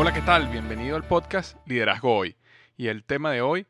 Hola, 0.00 0.14
¿qué 0.14 0.22
tal? 0.22 0.46
Bienvenido 0.46 0.94
al 0.94 1.02
podcast 1.02 1.56
Liderazgo 1.66 2.16
Hoy. 2.16 2.36
Y 2.76 2.86
el 2.86 3.02
tema 3.02 3.32
de 3.32 3.40
hoy, 3.40 3.66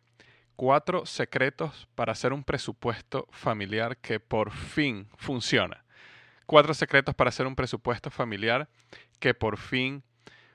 cuatro 0.57 1.07
secretos 1.07 1.89
para 1.95 2.13
hacer 2.13 2.35
un 2.35 2.45
presupuesto 2.45 3.27
familiar 3.31 3.97
que 3.97 4.21
por 4.21 4.53
fin 4.53 5.09
funciona. 5.17 5.87
Cuatro 6.45 6.75
secretos 6.75 7.15
para 7.15 7.31
hacer 7.31 7.47
un 7.47 7.57
presupuesto 7.57 8.11
familiar 8.11 8.69
que 9.19 9.33
por 9.33 9.57
fin 9.57 10.05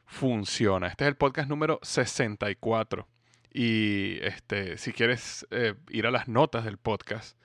funciona. 0.05 0.89
Este 0.89 1.05
es 1.05 1.07
el 1.07 1.15
podcast 1.15 1.49
número 1.49 1.79
64. 1.81 3.07
Y 3.51 4.19
este, 4.21 4.77
si 4.77 4.93
quieres 4.93 5.47
eh, 5.49 5.73
ir 5.89 6.05
a 6.05 6.11
las 6.11 6.27
notas 6.27 6.65
del 6.65 6.77
podcast, 6.77 7.35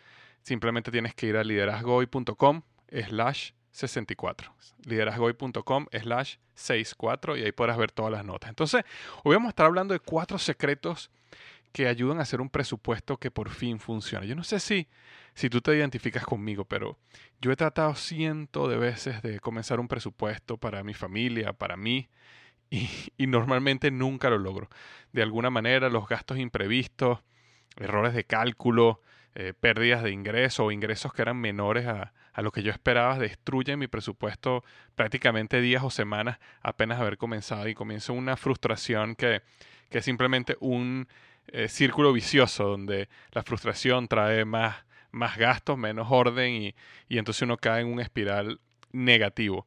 simplemente 0.43 0.91
tienes 0.91 1.15
que 1.15 1.29
ir 1.29 1.39
a 1.39 1.45
liderazgohoy.com 1.45 2.61
slash 3.09 3.53
64. 3.79 4.53
Liderazgoy.com 4.85 5.87
slash 5.93 6.37
64 6.55 7.37
y 7.37 7.45
ahí 7.45 7.53
podrás 7.53 7.79
ver 7.79 7.93
todas 7.93 8.13
las 8.13 8.25
notas. 8.25 8.51
Entonces, 8.51 8.85
hoy 9.23 9.35
vamos 9.35 9.49
a 9.49 9.51
estar 9.51 9.67
hablando 9.67 9.95
de 9.95 10.01
cuatro 10.01 10.39
secretos 10.39 11.11
que 11.73 11.87
ayudan 11.87 12.19
a 12.19 12.23
hacer 12.23 12.41
un 12.41 12.51
presupuesto 12.51 13.19
que 13.19 13.31
por 13.31 13.51
fin 13.51 13.79
funcione. 13.79 14.27
Yo 14.27 14.35
no 14.35 14.43
sé 14.43 14.59
si, 14.59 14.89
si 15.35 15.49
tú 15.49 15.61
te 15.61 15.77
identificas 15.77 16.25
conmigo, 16.25 16.65
pero 16.65 16.99
yo 17.41 17.53
he 17.53 17.57
tratado 17.57 17.95
cientos 17.95 18.69
de 18.69 18.77
veces 18.77 19.23
de 19.23 19.39
comenzar 19.39 19.79
un 19.79 19.87
presupuesto 19.87 20.57
para 20.57 20.83
mi 20.83 20.95
familia, 20.95 21.53
para 21.53 21.77
mí, 21.77 22.09
y, 22.71 23.27
normalmente 23.27 23.91
nunca 23.91 24.29
lo 24.29 24.39
logro. 24.39 24.69
De 25.13 25.23
alguna 25.23 25.51
manera, 25.51 25.89
los 25.89 26.09
gastos 26.09 26.39
imprevistos, 26.39 27.21
errores 27.77 28.13
de 28.13 28.25
cálculo, 28.25 29.01
eh, 29.35 29.55
pérdidas 29.59 30.03
de 30.03 30.11
ingresos 30.11 30.67
o 30.67 30.73
ingresos 30.73 31.13
que 31.13 31.23
eran 31.23 31.37
menores 31.37 31.87
a, 31.87 32.13
a, 32.39 32.43
lo 32.43 32.53
que 32.53 32.63
yo 32.63 32.71
esperaba 32.71 33.19
destruyen 33.19 33.79
mi 33.79 33.87
presupuesto 33.87 34.65
prácticamente 34.95 35.61
días 35.61 35.83
o 35.83 35.91
semanas 35.91 36.39
apenas 36.63 37.01
haber 37.01 37.19
comenzado 37.19 37.69
y 37.69 37.75
comienza 37.75 38.13
una 38.13 38.37
frustración 38.37 39.15
que, 39.15 39.43
que 39.91 39.99
es 39.99 40.05
simplemente 40.05 40.57
un 40.61 41.09
eh, 41.49 41.69
círculo 41.69 42.13
vicioso 42.13 42.65
donde 42.65 43.09
la 43.33 43.43
frustración 43.43 44.09
trae 44.09 44.45
más, 44.45 44.85
más 45.11 45.37
gastos, 45.37 45.79
menos 45.79 46.09
orden 46.11 46.55
y, 46.55 46.75
y 47.09 47.19
entonces 47.19 47.43
uno 47.43 47.57
cae 47.57 47.83
en 47.83 47.89
un 47.89 48.01
espiral 48.01 48.61
negativo. 48.93 49.67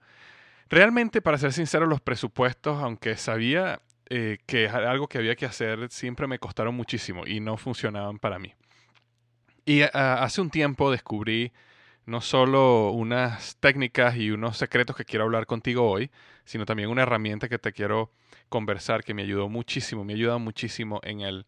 Realmente, 0.70 1.22
para 1.22 1.38
ser 1.38 1.52
sincero, 1.52 1.86
los 1.86 2.00
presupuestos, 2.00 2.82
aunque 2.82 3.18
sabía 3.18 3.82
eh, 4.10 4.40
que 4.46 4.68
algo 4.68 5.08
que 5.08 5.18
había 5.18 5.36
que 5.36 5.46
hacer, 5.46 5.90
siempre 5.90 6.28
me 6.28 6.40
costaron 6.40 6.76
muchísimo 6.76 7.26
y 7.26 7.40
no 7.40 7.58
funcionaban 7.58 8.20
para 8.20 8.40
mí. 8.40 8.54
Y 9.66 9.84
uh, 9.84 9.90
hace 9.94 10.42
un 10.42 10.50
tiempo 10.50 10.92
descubrí 10.92 11.52
no 12.06 12.22
solo 12.22 12.92
unas 12.92 13.58
técnicas 13.58 14.16
y 14.18 14.32
unos 14.32 14.58
secretos 14.58 14.96
que 14.96 15.06
quiero 15.06 15.26
hablar 15.26 15.46
contigo 15.46 15.90
hoy, 15.90 16.12
sino 16.46 16.66
también 16.66 16.90
una 16.90 17.04
herramienta 17.04 17.50
que 17.50 17.60
te 17.60 17.72
quiero 17.72 18.12
conversar 18.50 19.04
que 19.04 19.14
me 19.14 19.24
ayudó 19.24 19.50
muchísimo, 19.50 20.04
me 20.04 20.14
ha 20.14 20.16
ayudado 20.16 20.40
muchísimo 20.40 21.00
en, 21.04 21.22
el, 21.22 21.46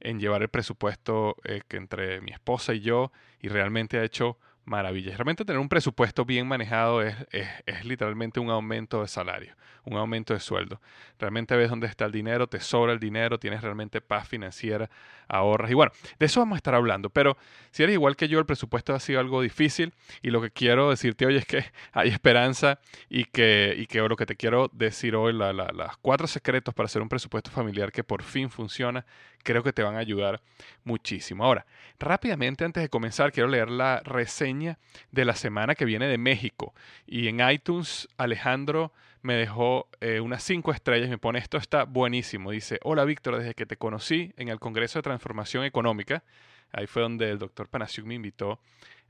en 0.00 0.20
llevar 0.20 0.42
el 0.42 0.48
presupuesto 0.48 1.36
eh, 1.44 1.62
entre 1.70 2.20
mi 2.20 2.32
esposa 2.32 2.74
y 2.74 2.80
yo 2.80 3.12
y 3.40 3.48
realmente 3.48 3.98
ha 3.98 4.04
hecho 4.04 4.38
maravillas. 4.64 5.16
Realmente 5.16 5.44
tener 5.44 5.60
un 5.60 5.68
presupuesto 5.68 6.24
bien 6.24 6.46
manejado 6.46 7.02
es, 7.02 7.14
es, 7.30 7.84
literalmente 7.84 8.40
un 8.40 8.50
aumento 8.50 9.02
de 9.02 9.08
salario, 9.08 9.54
un 9.84 9.96
aumento 9.96 10.34
de 10.34 10.40
sueldo. 10.40 10.80
Realmente 11.18 11.56
ves 11.56 11.70
dónde 11.70 11.86
está 11.86 12.04
el 12.04 12.12
dinero, 12.12 12.46
te 12.46 12.60
sobra 12.60 12.92
el 12.92 13.00
dinero, 13.00 13.38
tienes 13.38 13.60
realmente 13.62 14.00
paz 14.00 14.28
financiera, 14.28 14.88
ahorras. 15.28 15.70
Y 15.70 15.74
bueno, 15.74 15.92
de 16.18 16.26
eso 16.26 16.40
vamos 16.40 16.56
a 16.56 16.58
estar 16.58 16.74
hablando. 16.74 17.10
Pero 17.10 17.36
si 17.70 17.82
eres 17.82 17.94
igual 17.94 18.16
que 18.16 18.28
yo, 18.28 18.38
el 18.38 18.46
presupuesto 18.46 18.94
ha 18.94 19.00
sido 19.00 19.20
algo 19.20 19.42
difícil 19.42 19.92
y 20.22 20.30
lo 20.30 20.40
que 20.40 20.50
quiero 20.50 20.90
decirte 20.90 21.26
hoy 21.26 21.36
es 21.36 21.46
que 21.46 21.64
hay 21.92 22.10
esperanza 22.10 22.78
y 23.08 23.24
que, 23.24 23.74
y 23.76 23.86
que 23.86 24.00
lo 24.00 24.16
que 24.16 24.26
te 24.26 24.36
quiero 24.36 24.70
decir 24.72 25.16
hoy, 25.16 25.32
la, 25.32 25.52
la, 25.52 25.72
las 25.72 25.96
cuatro 25.96 26.26
secretos 26.26 26.72
para 26.74 26.86
hacer 26.86 27.02
un 27.02 27.08
presupuesto 27.08 27.50
familiar 27.50 27.90
que 27.90 28.04
por 28.04 28.22
fin 28.22 28.50
funciona, 28.50 29.04
creo 29.42 29.62
que 29.62 29.72
te 29.72 29.82
van 29.82 29.96
a 29.96 30.00
ayudar 30.00 30.40
muchísimo. 30.84 31.44
Ahora, 31.44 31.66
rápidamente 31.98 32.64
antes 32.64 32.82
de 32.82 32.88
comenzar, 32.88 33.32
quiero 33.32 33.48
leer 33.48 33.70
la 33.70 34.00
reseña 34.04 34.78
de 35.10 35.24
la 35.24 35.34
semana 35.34 35.74
que 35.74 35.84
viene 35.84 36.06
de 36.06 36.18
México. 36.18 36.74
Y 37.06 37.28
en 37.28 37.40
iTunes, 37.48 38.08
Alejandro 38.16 38.92
me 39.22 39.34
dejó 39.34 39.88
eh, 40.00 40.20
unas 40.20 40.42
cinco 40.42 40.72
estrellas, 40.72 41.08
me 41.08 41.18
pone 41.18 41.38
esto 41.38 41.56
está 41.56 41.84
buenísimo. 41.84 42.50
Dice, 42.50 42.80
hola 42.82 43.04
Víctor, 43.04 43.38
desde 43.38 43.54
que 43.54 43.66
te 43.66 43.76
conocí 43.76 44.32
en 44.36 44.48
el 44.48 44.58
Congreso 44.58 44.98
de 44.98 45.04
Transformación 45.04 45.64
Económica, 45.64 46.24
ahí 46.72 46.86
fue 46.86 47.02
donde 47.02 47.30
el 47.30 47.38
doctor 47.38 47.68
Panasiuk 47.68 48.06
me 48.06 48.14
invitó 48.14 48.60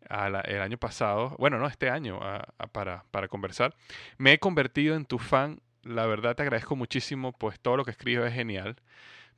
a 0.08 0.28
la, 0.28 0.40
el 0.40 0.60
año 0.60 0.78
pasado, 0.78 1.34
bueno, 1.38 1.58
no, 1.58 1.66
este 1.66 1.88
año, 1.88 2.20
para, 2.72 3.04
para 3.10 3.28
conversar, 3.28 3.74
me 4.18 4.32
he 4.32 4.38
convertido 4.38 4.94
en 4.96 5.04
tu 5.04 5.18
fan. 5.18 5.60
La 5.82 6.06
verdad 6.06 6.36
te 6.36 6.42
agradezco 6.42 6.76
muchísimo, 6.76 7.32
pues 7.32 7.58
todo 7.58 7.76
lo 7.76 7.84
que 7.84 7.90
escribes 7.90 8.28
es 8.28 8.34
genial. 8.34 8.76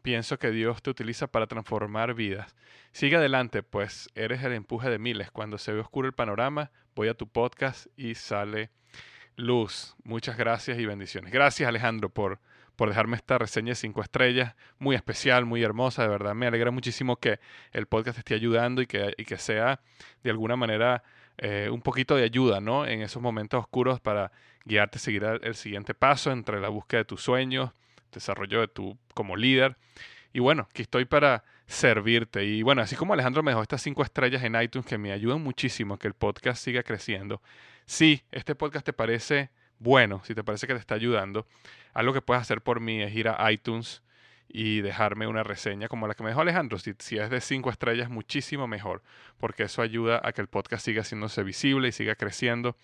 Pienso 0.04 0.38
que 0.38 0.50
Dios 0.50 0.82
te 0.82 0.90
utiliza 0.90 1.28
para 1.28 1.46
transformar 1.46 2.12
vidas. 2.12 2.54
Sigue 2.92 3.16
adelante, 3.16 3.62
pues 3.62 4.10
eres 4.14 4.42
el 4.42 4.52
empuje 4.52 4.90
de 4.90 4.98
miles. 4.98 5.30
Cuando 5.30 5.56
se 5.56 5.72
ve 5.72 5.80
oscuro 5.80 6.06
el 6.06 6.12
panorama, 6.12 6.70
voy 6.94 7.08
a 7.08 7.14
tu 7.14 7.26
podcast 7.26 7.86
y 7.96 8.14
sale 8.14 8.68
luz. 9.34 9.96
Muchas 10.04 10.36
gracias 10.36 10.78
y 10.78 10.84
bendiciones. 10.84 11.32
Gracias 11.32 11.66
Alejandro 11.66 12.10
por, 12.10 12.38
por 12.76 12.90
dejarme 12.90 13.16
esta 13.16 13.38
reseña 13.38 13.70
de 13.70 13.76
cinco 13.76 14.02
estrellas, 14.02 14.54
muy 14.78 14.94
especial, 14.94 15.46
muy 15.46 15.62
hermosa, 15.62 16.02
de 16.02 16.08
verdad. 16.10 16.34
Me 16.34 16.48
alegra 16.48 16.70
muchísimo 16.70 17.16
que 17.16 17.40
el 17.72 17.86
podcast 17.86 18.18
esté 18.18 18.34
ayudando 18.34 18.82
y 18.82 18.86
que, 18.86 19.14
y 19.16 19.24
que 19.24 19.38
sea 19.38 19.80
de 20.22 20.28
alguna 20.28 20.56
manera 20.56 21.02
eh, 21.38 21.70
un 21.72 21.80
poquito 21.80 22.14
de 22.14 22.24
ayuda, 22.24 22.60
¿no? 22.60 22.84
En 22.84 23.00
esos 23.00 23.22
momentos 23.22 23.58
oscuros 23.58 24.00
para 24.00 24.32
guiarte 24.66 24.98
a 24.98 25.00
seguir 25.00 25.24
el 25.24 25.54
siguiente 25.54 25.94
paso 25.94 26.30
entre 26.30 26.60
la 26.60 26.68
búsqueda 26.68 26.98
de 26.98 27.04
tus 27.06 27.22
sueños, 27.22 27.70
desarrollo 28.14 28.60
de 28.60 28.68
tu 28.68 28.98
como 29.14 29.36
líder. 29.36 29.76
Y 30.32 30.40
bueno, 30.40 30.66
aquí 30.70 30.82
estoy 30.82 31.04
para 31.04 31.44
servirte. 31.66 32.44
Y 32.44 32.62
bueno, 32.62 32.82
así 32.82 32.96
como 32.96 33.14
Alejandro 33.14 33.42
me 33.42 33.50
dejó 33.52 33.62
estas 33.62 33.82
cinco 33.82 34.02
estrellas 34.02 34.42
en 34.42 34.60
iTunes 34.60 34.86
que 34.86 34.98
me 34.98 35.12
ayudan 35.12 35.42
muchísimo 35.42 35.94
a 35.94 35.98
que 35.98 36.08
el 36.08 36.14
podcast 36.14 36.62
siga 36.62 36.82
creciendo. 36.82 37.40
Si 37.86 38.22
este 38.32 38.54
podcast 38.54 38.86
te 38.86 38.92
parece 38.92 39.50
bueno, 39.78 40.22
si 40.24 40.34
te 40.34 40.44
parece 40.44 40.66
que 40.66 40.74
te 40.74 40.80
está 40.80 40.94
ayudando, 40.94 41.46
algo 41.92 42.12
que 42.12 42.22
puedes 42.22 42.40
hacer 42.40 42.62
por 42.62 42.80
mí 42.80 43.02
es 43.02 43.14
ir 43.14 43.28
a 43.28 43.52
iTunes 43.52 44.02
y 44.48 44.80
dejarme 44.82 45.26
una 45.26 45.42
reseña 45.42 45.88
como 45.88 46.06
la 46.06 46.14
que 46.14 46.22
me 46.22 46.30
dejó 46.30 46.42
Alejandro. 46.42 46.78
Si, 46.78 46.94
si 46.98 47.18
es 47.18 47.28
de 47.30 47.40
cinco 47.40 47.70
estrellas, 47.70 48.08
muchísimo 48.08 48.66
mejor, 48.66 49.02
porque 49.38 49.64
eso 49.64 49.82
ayuda 49.82 50.20
a 50.22 50.32
que 50.32 50.40
el 50.40 50.48
podcast 50.48 50.84
siga 50.84 51.02
haciéndose 51.02 51.42
visible 51.42 51.88
y 51.88 51.92
siga 51.92 52.14
creciendo 52.14 52.76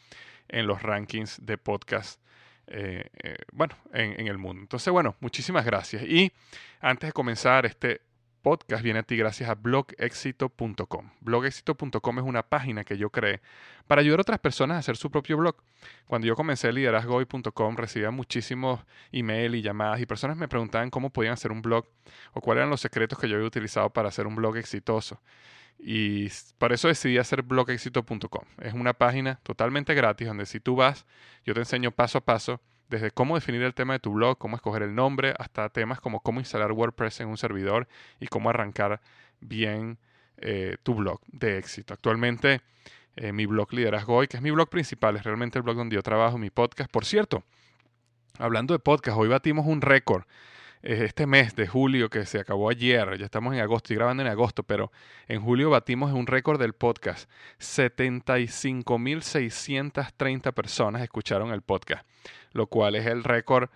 en 0.48 0.66
los 0.66 0.82
rankings 0.82 1.38
de 1.44 1.58
podcast. 1.58 2.20
Eh, 2.66 3.08
eh, 3.22 3.36
bueno, 3.52 3.74
en, 3.92 4.26
el 4.26 4.38
mundo. 4.38 4.62
Entonces, 4.62 4.92
bueno, 4.92 5.16
muchísimas 5.20 5.64
gracias. 5.64 6.02
Y 6.02 6.32
antes 6.80 7.08
de 7.08 7.12
comenzar 7.12 7.66
este 7.66 8.00
podcast 8.42 8.82
viene 8.82 9.00
a 9.00 9.02
ti 9.02 9.16
gracias 9.16 9.50
a 9.50 9.54
blogexito.com. 9.54 11.10
Blogexito.com 11.20 12.18
es 12.18 12.24
una 12.24 12.42
página 12.42 12.84
que 12.84 12.96
yo 12.96 13.10
creé 13.10 13.40
para 13.86 14.00
ayudar 14.00 14.20
a 14.20 14.22
otras 14.22 14.38
personas 14.38 14.76
a 14.76 14.78
hacer 14.78 14.96
su 14.96 15.10
propio 15.10 15.36
blog. 15.36 15.56
Cuando 16.06 16.26
yo 16.26 16.36
comencé 16.36 16.72
liderazgoy.com 16.72 17.76
recibía 17.76 18.10
muchísimos 18.10 18.80
emails 19.12 19.56
y 19.56 19.62
llamadas 19.62 20.00
y 20.00 20.06
personas 20.06 20.36
me 20.36 20.48
preguntaban 20.48 20.90
cómo 20.90 21.10
podían 21.10 21.34
hacer 21.34 21.52
un 21.52 21.62
blog 21.62 21.86
o 22.32 22.40
cuáles 22.40 22.60
eran 22.60 22.70
los 22.70 22.80
secretos 22.80 23.18
que 23.18 23.28
yo 23.28 23.36
había 23.36 23.46
utilizado 23.46 23.90
para 23.90 24.08
hacer 24.08 24.26
un 24.26 24.36
blog 24.36 24.56
exitoso. 24.56 25.20
Y 25.82 26.28
para 26.58 26.74
eso 26.74 26.88
decidí 26.88 27.18
hacer 27.18 27.42
blogexito.com. 27.42 28.44
Es 28.60 28.74
una 28.74 28.92
página 28.92 29.40
totalmente 29.42 29.94
gratis 29.94 30.28
donde 30.28 30.46
si 30.46 30.60
tú 30.60 30.76
vas, 30.76 31.06
yo 31.44 31.54
te 31.54 31.60
enseño 31.60 31.90
paso 31.90 32.18
a 32.18 32.20
paso 32.20 32.60
desde 32.90 33.10
cómo 33.12 33.36
definir 33.36 33.62
el 33.62 33.72
tema 33.72 33.94
de 33.94 34.00
tu 34.00 34.12
blog, 34.12 34.36
cómo 34.36 34.56
escoger 34.56 34.82
el 34.82 34.94
nombre, 34.94 35.34
hasta 35.38 35.68
temas 35.68 36.00
como 36.00 36.20
cómo 36.20 36.40
instalar 36.40 36.72
WordPress 36.72 37.20
en 37.20 37.28
un 37.28 37.38
servidor 37.38 37.88
y 38.18 38.26
cómo 38.26 38.50
arrancar 38.50 39.00
bien 39.40 39.98
eh, 40.38 40.76
tu 40.82 40.94
blog 40.94 41.20
de 41.28 41.56
éxito. 41.56 41.94
Actualmente 41.94 42.60
eh, 43.16 43.32
mi 43.32 43.46
blog 43.46 43.72
Liderazgo 43.72 44.16
Hoy, 44.16 44.28
que 44.28 44.36
es 44.36 44.42
mi 44.42 44.50
blog 44.50 44.68
principal, 44.68 45.16
es 45.16 45.22
realmente 45.22 45.58
el 45.58 45.62
blog 45.62 45.76
donde 45.76 45.94
yo 45.94 46.02
trabajo, 46.02 46.36
mi 46.36 46.50
podcast. 46.50 46.90
Por 46.90 47.04
cierto, 47.04 47.44
hablando 48.38 48.74
de 48.74 48.80
podcast, 48.80 49.16
hoy 49.16 49.28
batimos 49.28 49.66
un 49.66 49.80
récord 49.80 50.24
este 50.82 51.26
mes 51.26 51.54
de 51.56 51.66
julio 51.66 52.08
que 52.08 52.24
se 52.26 52.38
acabó 52.40 52.70
ayer, 52.70 53.18
ya 53.18 53.26
estamos 53.26 53.54
en 53.54 53.60
agosto, 53.60 53.86
estoy 53.86 53.96
grabando 53.96 54.22
en 54.22 54.28
agosto, 54.28 54.62
pero 54.62 54.90
en 55.28 55.42
julio 55.42 55.68
batimos 55.70 56.12
un 56.12 56.26
récord 56.26 56.58
del 56.60 56.72
podcast. 56.72 57.30
75.630 57.58 60.52
personas 60.52 61.02
escucharon 61.02 61.52
el 61.52 61.62
podcast, 61.62 62.06
lo 62.52 62.66
cual 62.66 62.94
es 62.94 63.06
el 63.06 63.24
récord 63.24 63.68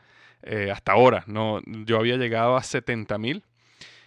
eh, 0.42 0.70
hasta 0.70 0.92
ahora. 0.92 1.24
No, 1.26 1.60
yo 1.66 1.98
había 1.98 2.16
llegado 2.16 2.56
a 2.56 2.60
70.000 2.60 3.42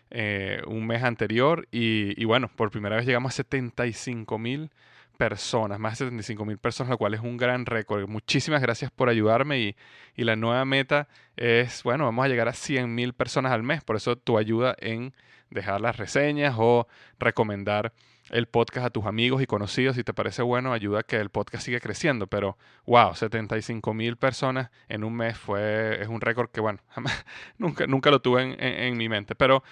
eh, 0.10 0.62
un 0.68 0.88
mes 0.88 1.04
anterior 1.04 1.68
y, 1.72 2.20
y, 2.20 2.26
bueno, 2.26 2.50
por 2.56 2.72
primera 2.72 2.96
vez 2.96 3.06
llegamos 3.06 3.40
a 3.40 3.44
75.000 3.44 4.70
personas, 5.18 5.80
más 5.80 5.94
de 5.94 6.06
75 6.06 6.46
mil 6.46 6.58
personas, 6.58 6.92
lo 6.92 6.98
cual 6.98 7.14
es 7.14 7.22
un 7.22 7.38
gran 7.38 7.66
récord. 7.66 8.08
Muchísimas 8.08 8.62
gracias 8.62 8.92
por 8.92 9.10
ayudarme 9.10 9.60
y, 9.60 9.76
y, 10.16 10.24
la 10.24 10.36
nueva 10.36 10.64
meta 10.66 11.08
es, 11.36 11.84
bueno, 11.84 12.06
vamos 12.06 12.26
a 12.26 12.30
llegar 12.30 12.48
a 12.48 12.54
100 12.54 12.94
mil 12.94 13.14
personas 13.14 13.52
al 13.52 13.64
mes. 13.64 13.84
Por 13.84 13.96
eso 13.96 14.18
tu 14.18 14.38
ayuda 14.38 14.76
en 14.80 15.14
dejar 15.50 15.82
las 15.82 15.98
reseñas 15.98 16.56
o 16.58 16.88
recomendar 17.20 17.94
el 18.30 18.48
podcast 18.48 18.88
a 18.88 18.90
tus 18.90 19.06
amigos 19.06 19.42
y 19.42 19.46
conocidos, 19.46 19.96
si 19.96 20.04
te 20.04 20.14
parece 20.14 20.42
bueno, 20.42 20.74
ayuda 20.74 21.00
a 21.00 21.04
que 21.04 21.18
el 21.18 21.30
podcast 21.30 21.64
siga 21.64 21.80
creciendo. 21.80 22.28
Pero, 22.28 22.58
wow, 22.86 23.16
75 23.16 23.94
mil 23.94 24.18
personas 24.18 24.70
en 24.90 25.04
un 25.04 25.16
mes 25.16 25.38
fue, 25.38 26.02
es 26.02 26.08
un 26.08 26.22
récord 26.22 26.50
que, 26.50 26.62
bueno, 26.62 26.80
nunca, 27.58 27.88
nunca 27.88 28.12
lo 28.12 28.22
tuve 28.22 28.44
en, 28.44 28.62
en, 28.62 28.98
mi 28.98 29.10
mente. 29.10 29.36
Pero 29.36 29.64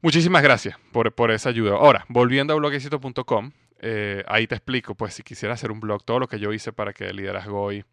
muchísimas 0.00 0.42
gracias 0.42 0.78
por, 0.92 1.12
por 1.12 1.30
esa 1.30 1.50
ayuda. 1.50 1.72
Ahora, 1.72 2.04
volviendo 2.08 2.52
a 2.54 2.56
bloguecito.com, 2.56 3.52
eh, 3.80 4.24
ahí 4.26 4.46
te 4.46 4.54
explico, 4.54 4.94
pues 4.94 5.14
si 5.14 5.22
quisiera 5.22 5.54
hacer 5.54 5.70
un 5.70 5.80
blog, 5.80 6.04
todo 6.04 6.18
lo 6.18 6.28
que 6.28 6.38
yo 6.38 6.52
hice 6.52 6.72
para 6.72 6.92
que 6.92 7.06
el 7.06 7.16
liderazgo 7.16 7.62
hoy 7.62 7.84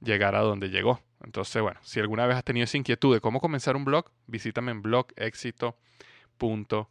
llegara 0.00 0.40
a 0.40 0.42
donde 0.42 0.68
llegó. 0.68 1.00
Entonces, 1.22 1.62
bueno, 1.62 1.78
si 1.82 2.00
alguna 2.00 2.26
vez 2.26 2.36
has 2.36 2.44
tenido 2.44 2.64
esa 2.64 2.76
inquietud 2.76 3.14
de 3.14 3.20
cómo 3.20 3.40
comenzar 3.40 3.76
un 3.76 3.84
blog, 3.84 4.10
visítame 4.26 4.72
en 4.72 4.82
blogexito.com. 4.82 6.86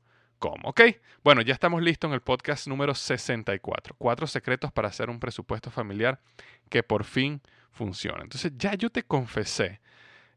¿Ok? 0.63 0.81
Bueno, 1.23 1.41
ya 1.41 1.53
estamos 1.53 1.81
listos 1.81 2.09
en 2.09 2.13
el 2.13 2.21
podcast 2.21 2.67
número 2.67 2.95
64. 2.95 3.95
Cuatro 3.97 4.25
secretos 4.25 4.71
para 4.71 4.87
hacer 4.87 5.09
un 5.09 5.19
presupuesto 5.19 5.69
familiar 5.69 6.21
que 6.69 6.81
por 6.81 7.03
fin 7.03 7.41
funciona. 7.71 8.23
Entonces, 8.23 8.53
ya 8.55 8.73
yo 8.75 8.89
te 8.89 9.03
confesé 9.03 9.81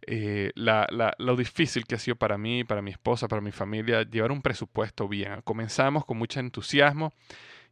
eh, 0.07 0.51
lo 0.57 1.37
difícil 1.37 1.87
que 1.87 1.95
ha 1.95 1.99
sido 1.99 2.17
para 2.17 2.37
mí, 2.37 2.65
para 2.65 2.83
mi 2.83 2.91
esposa, 2.91 3.29
para 3.29 3.41
mi 3.41 3.53
familia, 3.53 4.03
llevar 4.03 4.33
un 4.33 4.43
presupuesto 4.43 5.07
bien. 5.07 5.41
Comenzamos 5.43 6.05
con 6.05 6.19
mucho 6.19 6.41
entusiasmo 6.41 7.13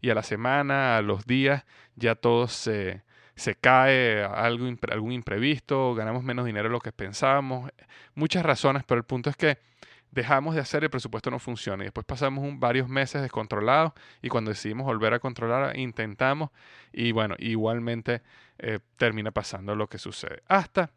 y 0.00 0.10
a 0.10 0.14
la 0.14 0.22
semana, 0.22 0.96
a 0.96 1.02
los 1.02 1.26
días, 1.26 1.64
ya 1.96 2.14
todo 2.14 2.48
se, 2.48 3.02
se 3.34 3.54
cae, 3.54 4.22
algo, 4.24 4.66
algún 4.90 5.12
imprevisto, 5.12 5.94
ganamos 5.94 6.22
menos 6.22 6.46
dinero 6.46 6.68
de 6.68 6.72
lo 6.72 6.80
que 6.80 6.92
pensábamos, 6.92 7.70
muchas 8.14 8.44
razones, 8.44 8.84
pero 8.86 8.98
el 8.98 9.04
punto 9.04 9.30
es 9.30 9.36
que 9.36 9.58
dejamos 10.10 10.54
de 10.54 10.60
hacer, 10.60 10.82
el 10.84 10.90
presupuesto 10.90 11.30
no 11.30 11.38
funciona 11.38 11.84
y 11.84 11.86
después 11.86 12.04
pasamos 12.04 12.44
varios 12.58 12.88
meses 12.88 13.22
descontrolados 13.22 13.92
y 14.22 14.28
cuando 14.28 14.50
decidimos 14.50 14.84
volver 14.84 15.14
a 15.14 15.20
controlar, 15.20 15.78
intentamos 15.78 16.50
y 16.92 17.12
bueno, 17.12 17.36
igualmente 17.38 18.22
eh, 18.58 18.80
termina 18.96 19.30
pasando 19.30 19.74
lo 19.74 19.88
que 19.88 19.98
sucede. 19.98 20.42
Hasta 20.48 20.90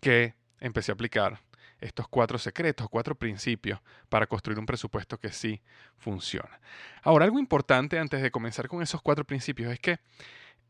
que 0.00 0.34
empecé 0.60 0.92
a 0.92 0.94
aplicar 0.94 1.40
estos 1.82 2.08
cuatro 2.08 2.38
secretos, 2.38 2.88
cuatro 2.88 3.14
principios 3.14 3.80
para 4.08 4.26
construir 4.26 4.58
un 4.58 4.66
presupuesto 4.66 5.18
que 5.18 5.32
sí 5.32 5.60
funciona. 5.98 6.60
Ahora, 7.02 7.24
algo 7.24 7.38
importante 7.38 7.98
antes 7.98 8.22
de 8.22 8.30
comenzar 8.30 8.68
con 8.68 8.82
esos 8.82 9.02
cuatro 9.02 9.24
principios 9.24 9.72
es 9.72 9.80
que 9.80 9.98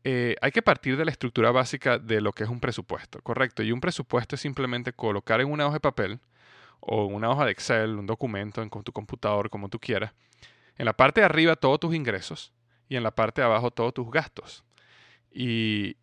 eh, 0.03 0.35
hay 0.41 0.51
que 0.51 0.61
partir 0.61 0.97
de 0.97 1.05
la 1.05 1.11
estructura 1.11 1.51
básica 1.51 1.97
de 1.97 2.19
lo 2.19 2.33
que 2.33 2.43
es 2.43 2.49
un 2.49 2.59
presupuesto, 2.59 3.21
¿correcto? 3.21 3.63
Y 3.63 3.71
un 3.71 3.79
presupuesto 3.79 4.35
es 4.35 4.41
simplemente 4.41 4.91
colocar 4.91 5.39
en 5.39 5.49
una 5.49 5.65
hoja 5.65 5.75
de 5.75 5.79
papel 5.79 6.19
o 6.81 7.05
una 7.05 7.29
hoja 7.29 7.45
de 7.45 7.51
Excel, 7.51 7.95
un 7.97 8.05
documento 8.05 8.61
en 8.61 8.69
tu 8.69 8.91
computador, 8.91 9.49
como 9.49 9.69
tú 9.69 9.79
quieras, 9.79 10.11
en 10.77 10.85
la 10.85 10.93
parte 10.93 11.21
de 11.21 11.25
arriba 11.25 11.55
todos 11.55 11.79
tus 11.79 11.95
ingresos 11.95 12.51
y 12.89 12.97
en 12.97 13.03
la 13.03 13.11
parte 13.11 13.41
de 13.41 13.45
abajo 13.45 13.71
todos 13.71 13.93
tus 13.93 14.11
gastos. 14.11 14.65
Y 15.31 15.95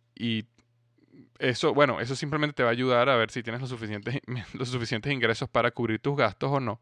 eso, 1.41 1.73
bueno, 1.73 1.99
eso 1.99 2.15
simplemente 2.15 2.53
te 2.53 2.63
va 2.63 2.69
a 2.69 2.71
ayudar 2.71 3.09
a 3.09 3.15
ver 3.15 3.31
si 3.31 3.41
tienes 3.41 3.61
los 3.61 3.69
suficientes, 3.69 4.19
los 4.53 4.69
suficientes 4.69 5.11
ingresos 5.11 5.49
para 5.49 5.71
cubrir 5.71 5.99
tus 5.99 6.15
gastos 6.15 6.51
o 6.51 6.59
no. 6.59 6.79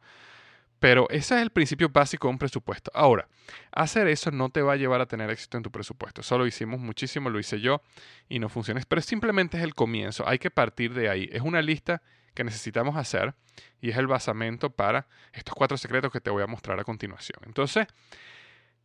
Pero 0.80 1.10
ese 1.10 1.36
es 1.36 1.42
el 1.42 1.50
principio 1.50 1.90
básico 1.90 2.28
de 2.28 2.34
un 2.34 2.38
presupuesto. 2.38 2.90
Ahora, 2.94 3.28
hacer 3.72 4.08
eso 4.08 4.32
no 4.32 4.50
te 4.50 4.62
va 4.62 4.74
a 4.74 4.76
llevar 4.78 5.02
a 5.02 5.06
tener 5.08 5.30
éxito 5.30 5.58
en 5.58 5.64
tu 5.64 5.72
presupuesto. 5.72 6.22
Eso 6.22 6.38
lo 6.38 6.48
hicimos 6.48 6.80
muchísimo, 6.80 7.30
lo 7.30 7.40
hice 7.40 7.60
yo 7.60 7.82
y 8.30 8.40
no 8.40 8.48
funciona. 8.48 8.82
Pero 8.88 9.02
simplemente 9.02 9.58
es 9.58 9.64
el 9.64 9.76
comienzo. 9.76 10.28
Hay 10.28 10.40
que 10.40 10.52
partir 10.52 10.94
de 10.94 11.10
ahí. 11.10 11.30
Es 11.34 11.42
una 11.42 11.62
lista 11.62 12.02
que 12.34 12.46
necesitamos 12.46 12.96
hacer 12.96 13.36
y 13.82 13.90
es 13.90 13.98
el 13.98 14.08
basamento 14.08 14.70
para 14.70 15.08
estos 15.34 15.54
cuatro 15.54 15.76
secretos 15.78 16.14
que 16.14 16.22
te 16.22 16.30
voy 16.30 16.44
a 16.44 16.48
mostrar 16.48 16.80
a 16.80 16.86
continuación. 16.86 17.40
Entonces, 17.46 17.86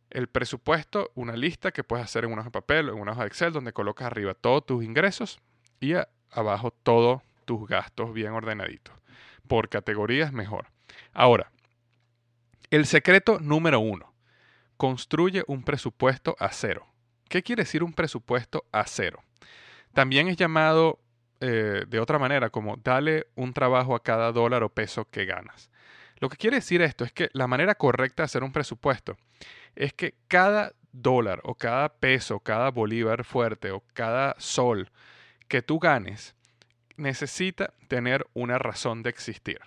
el 0.09 0.27
presupuesto, 0.27 1.11
una 1.15 1.37
lista 1.37 1.71
que 1.71 1.85
puedes 1.85 2.03
hacer 2.03 2.25
en 2.25 2.33
una 2.33 2.41
hoja 2.41 2.49
de 2.49 2.51
papel 2.51 2.89
o 2.89 2.93
en 2.93 2.99
una 2.99 3.13
hoja 3.13 3.21
de 3.21 3.27
Excel 3.27 3.53
donde 3.53 3.71
colocas 3.71 4.07
arriba 4.07 4.33
todos 4.33 4.65
tus 4.65 4.83
ingresos 4.83 5.39
y 5.79 5.93
abajo 6.31 6.71
todos 6.71 7.21
tus 7.45 7.67
gastos 7.67 8.13
bien 8.13 8.31
ordenaditos. 8.31 8.95
Por 9.47 9.69
categorías 9.69 10.33
mejor. 10.33 10.67
Ahora, 11.13 11.51
el 12.71 12.85
secreto 12.85 13.39
número 13.39 13.79
uno. 13.79 14.13
Construye 14.77 15.43
un 15.47 15.63
presupuesto 15.63 16.35
a 16.39 16.49
cero. 16.51 16.85
¿Qué 17.29 17.43
quiere 17.43 17.63
decir 17.63 17.83
un 17.83 17.93
presupuesto 17.93 18.65
a 18.73 18.85
cero? 18.85 19.23
También 19.93 20.27
es 20.27 20.35
llamado 20.35 20.99
eh, 21.39 21.85
de 21.87 21.99
otra 21.99 22.19
manera 22.19 22.49
como 22.49 22.75
dale 22.77 23.27
un 23.35 23.53
trabajo 23.53 23.95
a 23.95 24.03
cada 24.03 24.31
dólar 24.31 24.63
o 24.63 24.69
peso 24.69 25.05
que 25.05 25.25
ganas. 25.25 25.69
Lo 26.19 26.29
que 26.29 26.37
quiere 26.37 26.57
decir 26.57 26.81
esto 26.81 27.05
es 27.05 27.13
que 27.13 27.29
la 27.33 27.47
manera 27.47 27.75
correcta 27.75 28.23
de 28.23 28.25
hacer 28.25 28.43
un 28.43 28.51
presupuesto 28.51 29.15
es 29.75 29.93
que 29.93 30.15
cada 30.27 30.73
dólar 30.91 31.41
o 31.43 31.55
cada 31.55 31.89
peso, 31.89 32.39
cada 32.39 32.71
bolívar 32.71 33.23
fuerte 33.23 33.71
o 33.71 33.83
cada 33.93 34.35
sol 34.37 34.91
que 35.47 35.61
tú 35.61 35.79
ganes 35.79 36.35
necesita 36.97 37.73
tener 37.87 38.27
una 38.33 38.57
razón 38.57 39.03
de 39.03 39.09
existir. 39.09 39.59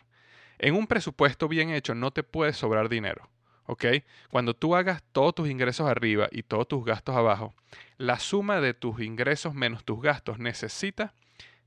En 0.59 0.75
un 0.75 0.87
presupuesto 0.87 1.49
bien 1.49 1.71
hecho 1.71 1.95
no 1.95 2.11
te 2.11 2.23
puede 2.23 2.53
sobrar 2.53 2.89
dinero. 2.89 3.29
¿ok? 3.69 3.85
Cuando 4.31 4.55
tú 4.55 4.75
hagas 4.75 5.03
todos 5.13 5.35
tus 5.35 5.49
ingresos 5.49 5.89
arriba 5.89 6.29
y 6.33 6.43
todos 6.43 6.67
tus 6.67 6.85
gastos 6.85 7.15
abajo, 7.15 7.55
la 7.99 8.19
suma 8.19 8.61
de 8.61 8.75
tus 8.75 9.01
ingresos 9.01 9.55
menos 9.55 9.85
tus 9.85 10.01
gastos 10.01 10.39
necesita 10.39 11.15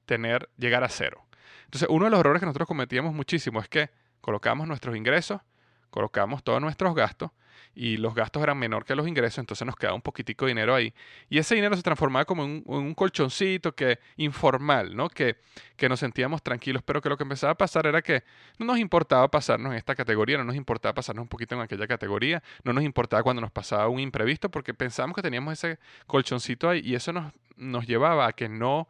tener, 0.06 0.50
llegar 0.58 0.84
a 0.84 0.90
cero. 0.90 1.24
Entonces, 1.66 1.88
uno 1.90 2.06
de 2.06 2.12
los 2.12 2.20
errores 2.20 2.40
que 2.40 2.48
nosotros 2.48 2.68
cometíamos 2.68 3.14
muchísimo 3.14 3.62
es 3.62 3.70
que 3.70 3.92
colocamos 4.20 4.68
nuestros 4.68 4.98
ingresos, 4.98 5.42
colocamos 5.90 6.44
todos 6.44 6.60
nuestros 6.60 6.96
gastos 6.96 7.32
y 7.74 7.98
los 7.98 8.14
gastos 8.14 8.44
eran 8.44 8.58
menor 8.58 8.86
que 8.86 8.96
los 8.96 9.08
ingresos, 9.08 9.40
entonces 9.40 9.66
nos 9.66 9.76
quedaba 9.76 9.96
un 9.96 10.02
poquitico 10.02 10.46
de 10.46 10.52
dinero 10.52 10.76
ahí. 10.76 10.94
Y 11.30 11.38
ese 11.38 11.56
dinero 11.56 11.76
se 11.76 11.82
transformaba 11.82 12.26
como 12.26 12.44
en 12.44 12.64
un, 12.66 12.94
colchoncito 12.94 13.74
que 13.74 14.00
informal, 14.18 14.96
¿no? 14.96 15.10
Que, 15.10 15.38
que 15.78 15.88
nos 15.88 16.00
sentíamos 16.00 16.44
tranquilos, 16.44 16.84
pero 16.84 17.02
que 17.02 17.10
lo 17.10 17.18
que 17.18 17.24
empezaba 17.24 17.54
a 17.54 17.58
pasar 17.58 17.88
era 17.88 18.02
que 18.02 18.24
no 18.60 18.66
nos 18.66 18.80
importaba 18.80 19.30
pasarnos 19.30 19.72
en 19.72 19.78
esta 19.78 19.96
categoría, 19.96 20.38
no 20.38 20.44
nos 20.44 20.56
importaba 20.56 20.94
pasarnos 20.94 21.24
un 21.24 21.30
poquito 21.30 21.56
en 21.56 21.62
aquella 21.62 21.88
categoría, 21.88 22.44
no 22.64 22.74
nos 22.74 22.84
importaba 22.84 23.24
cuando 23.24 23.42
nos 23.42 23.52
pasaba 23.52 23.88
un 23.88 24.00
imprevisto, 24.00 24.50
porque 24.50 24.74
pensábamos 24.74 25.16
que 25.16 25.22
teníamos 25.22 25.54
ese 25.54 25.80
colchoncito 26.08 26.70
ahí 26.70 26.82
y 26.84 26.96
eso 26.96 27.14
nos, 27.14 27.34
nos 27.56 27.88
llevaba 27.88 28.28
a 28.28 28.34
que 28.34 28.50
no 28.50 28.88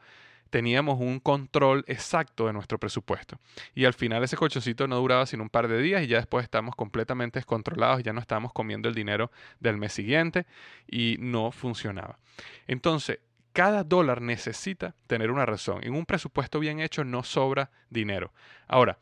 teníamos 0.51 0.99
un 0.99 1.19
control 1.19 1.83
exacto 1.87 2.45
de 2.45 2.53
nuestro 2.53 2.77
presupuesto. 2.77 3.39
Y 3.73 3.85
al 3.85 3.93
final 3.93 4.23
ese 4.23 4.37
colchoncito 4.37 4.85
no 4.87 4.97
duraba 4.97 5.25
sino 5.25 5.41
un 5.41 5.49
par 5.49 5.67
de 5.67 5.81
días 5.81 6.03
y 6.03 6.07
ya 6.07 6.17
después 6.17 6.43
estamos 6.43 6.75
completamente 6.75 7.39
descontrolados, 7.39 8.03
ya 8.03 8.13
no 8.13 8.19
estábamos 8.19 8.53
comiendo 8.53 8.87
el 8.89 8.93
dinero 8.93 9.31
del 9.59 9.77
mes 9.77 9.93
siguiente 9.93 10.45
y 10.87 11.15
no 11.19 11.51
funcionaba. 11.51 12.19
Entonces, 12.67 13.19
cada 13.53 13.83
dólar 13.83 14.21
necesita 14.21 14.93
tener 15.07 15.31
una 15.31 15.45
razón. 15.45 15.79
En 15.83 15.95
un 15.95 16.05
presupuesto 16.05 16.59
bien 16.59 16.81
hecho 16.81 17.03
no 17.03 17.23
sobra 17.23 17.71
dinero. 17.89 18.33
Ahora, 18.67 18.99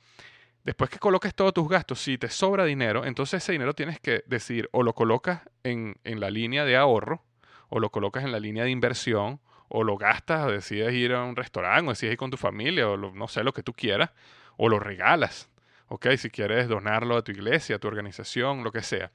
después 0.63 0.91
que 0.91 1.00
coloques 1.00 1.34
todos 1.34 1.53
tus 1.53 1.68
gastos, 1.68 2.00
si 2.00 2.20
te 2.20 2.29
sobra 2.29 2.63
dinero, 2.65 3.06
entonces 3.06 3.44
ese 3.44 3.53
dinero 3.53 3.74
tienes 3.74 4.00
que 4.00 4.24
decir 4.27 4.70
o 4.72 4.84
lo 4.84 4.94
colocas 4.94 5.41
en, 5.63 5.98
en 6.03 6.20
la 6.20 6.29
línea 6.29 6.63
de 6.63 6.77
ahorro, 6.77 7.24
o 7.70 7.79
lo 7.79 7.89
colocas 7.89 8.24
en 8.24 8.32
la 8.32 8.39
línea 8.39 8.63
de 8.63 8.72
inversión, 8.72 9.39
o 9.70 9.84
lo 9.84 9.98
gastas, 9.98 10.46
o 10.46 10.52
decides 10.52 10.94
ir 10.94 11.14
a 11.14 11.24
un 11.24 11.36
restaurante, 11.36 11.88
o 11.88 11.92
decides 11.92 12.14
ir 12.14 12.18
con 12.18 12.32
tu 12.32 12.38
familia, 12.38 12.90
o 12.90 12.98
no 12.98 13.28
sé, 13.28 13.44
lo 13.44 13.54
que 13.54 13.64
tú 13.64 13.74
quieras, 13.74 14.12
o 14.58 14.68
lo 14.68 14.80
regalas, 14.80 15.50
¿ok? 15.88 16.08
Si 16.18 16.30
quieres 16.30 16.68
donarlo 16.68 17.16
a 17.16 17.24
tu 17.24 17.32
iglesia, 17.32 17.78
a 17.78 17.80
tu 17.80 17.88
organización, 17.88 18.64
lo 18.64 18.72
que 18.72 18.84
sea. 18.84 19.12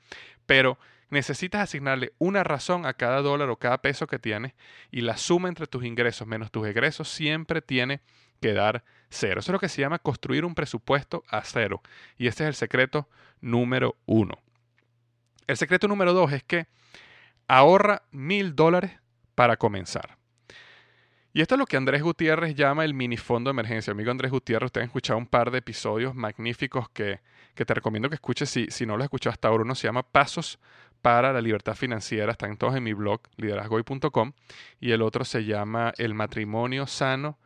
Pero 0.47 0.79
necesitas 1.11 1.63
asignarle 1.63 2.13
una 2.19 2.45
razón 2.45 2.87
a 2.87 2.95
cada 2.95 3.21
dólar 3.21 3.51
o 3.51 3.57
cada 3.57 3.83
peso 3.83 4.07
que 4.07 4.19
tienes 4.19 4.55
y 4.91 5.03
la 5.03 5.17
suma 5.17 5.49
entre 5.49 5.67
tus 5.67 5.85
ingresos 5.85 6.27
menos 6.27 6.51
tus 6.51 6.67
egresos 6.67 7.09
siempre 7.09 7.63
tiene 7.63 8.01
que 8.41 8.53
dar 8.53 8.85
cero. 9.11 9.41
Eso 9.41 9.51
es 9.51 9.53
lo 9.53 9.61
que 9.61 9.69
se 9.69 9.81
llama 9.81 9.99
construir 9.99 10.45
un 10.45 10.55
presupuesto 10.55 11.23
a 11.29 11.43
cero. 11.45 11.83
Y 12.19 12.27
este 12.27 12.45
es 12.45 12.49
el 12.49 12.55
secreto 12.55 13.09
número 13.41 13.97
uno. 14.07 14.39
El 15.47 15.57
secreto 15.57 15.89
número 15.89 16.13
dos 16.13 16.33
es 16.33 16.43
que 16.43 16.67
ahorra 17.49 18.03
mil 18.11 18.57
dólares 18.57 18.93
para 19.35 19.57
comenzar. 19.57 20.17
Y 21.37 21.41
esto 21.41 21.57
es 21.57 21.59
lo 21.59 21.67
que 21.67 21.77
Andrés 21.77 22.01
Gutiérrez 22.01 22.55
llama 22.55 22.85
el 22.85 22.95
mini 22.95 23.17
fondo 23.17 23.49
de 23.49 23.55
emergencia. 23.55 23.91
Amigo 23.91 24.13
Andrés 24.13 24.31
Gutiérrez, 24.31 24.67
usted 24.67 24.83
ha 24.83 24.85
escuchado 24.85 25.19
un 25.19 25.27
par 25.27 25.51
de 25.51 25.59
episodios 25.59 26.15
magníficos 26.15 26.89
que, 26.91 27.19
te 27.57 27.75
recomiendo 27.75 28.09
que 28.09 28.15
escuches 28.15 28.49
si, 28.49 28.69
si 28.71 28.87
no 28.87 28.97
lo 28.97 29.03
has 29.03 29.07
escuchado 29.07 29.33
hasta 29.33 29.49
ahora. 29.49 29.65
Uno 29.65 29.75
se 29.75 29.89
llama 29.89 30.05
Pasos 30.05 30.61
para 31.03 31.33
la 31.33 31.41
Libertad 31.41 31.75
Financiera. 31.75 32.31
Están 32.31 32.57
todos 32.57 32.77
en 32.77 32.85
mi 32.85 32.93
blog, 32.93 33.21
liderazgoy.com. 33.37 34.33
Y 34.79 34.93
el 34.93 35.03
otro 35.03 35.25
se 35.25 35.45
llama 35.45 35.93
El 35.99 36.15
matrimonio 36.15 36.87
sano. 36.87 37.37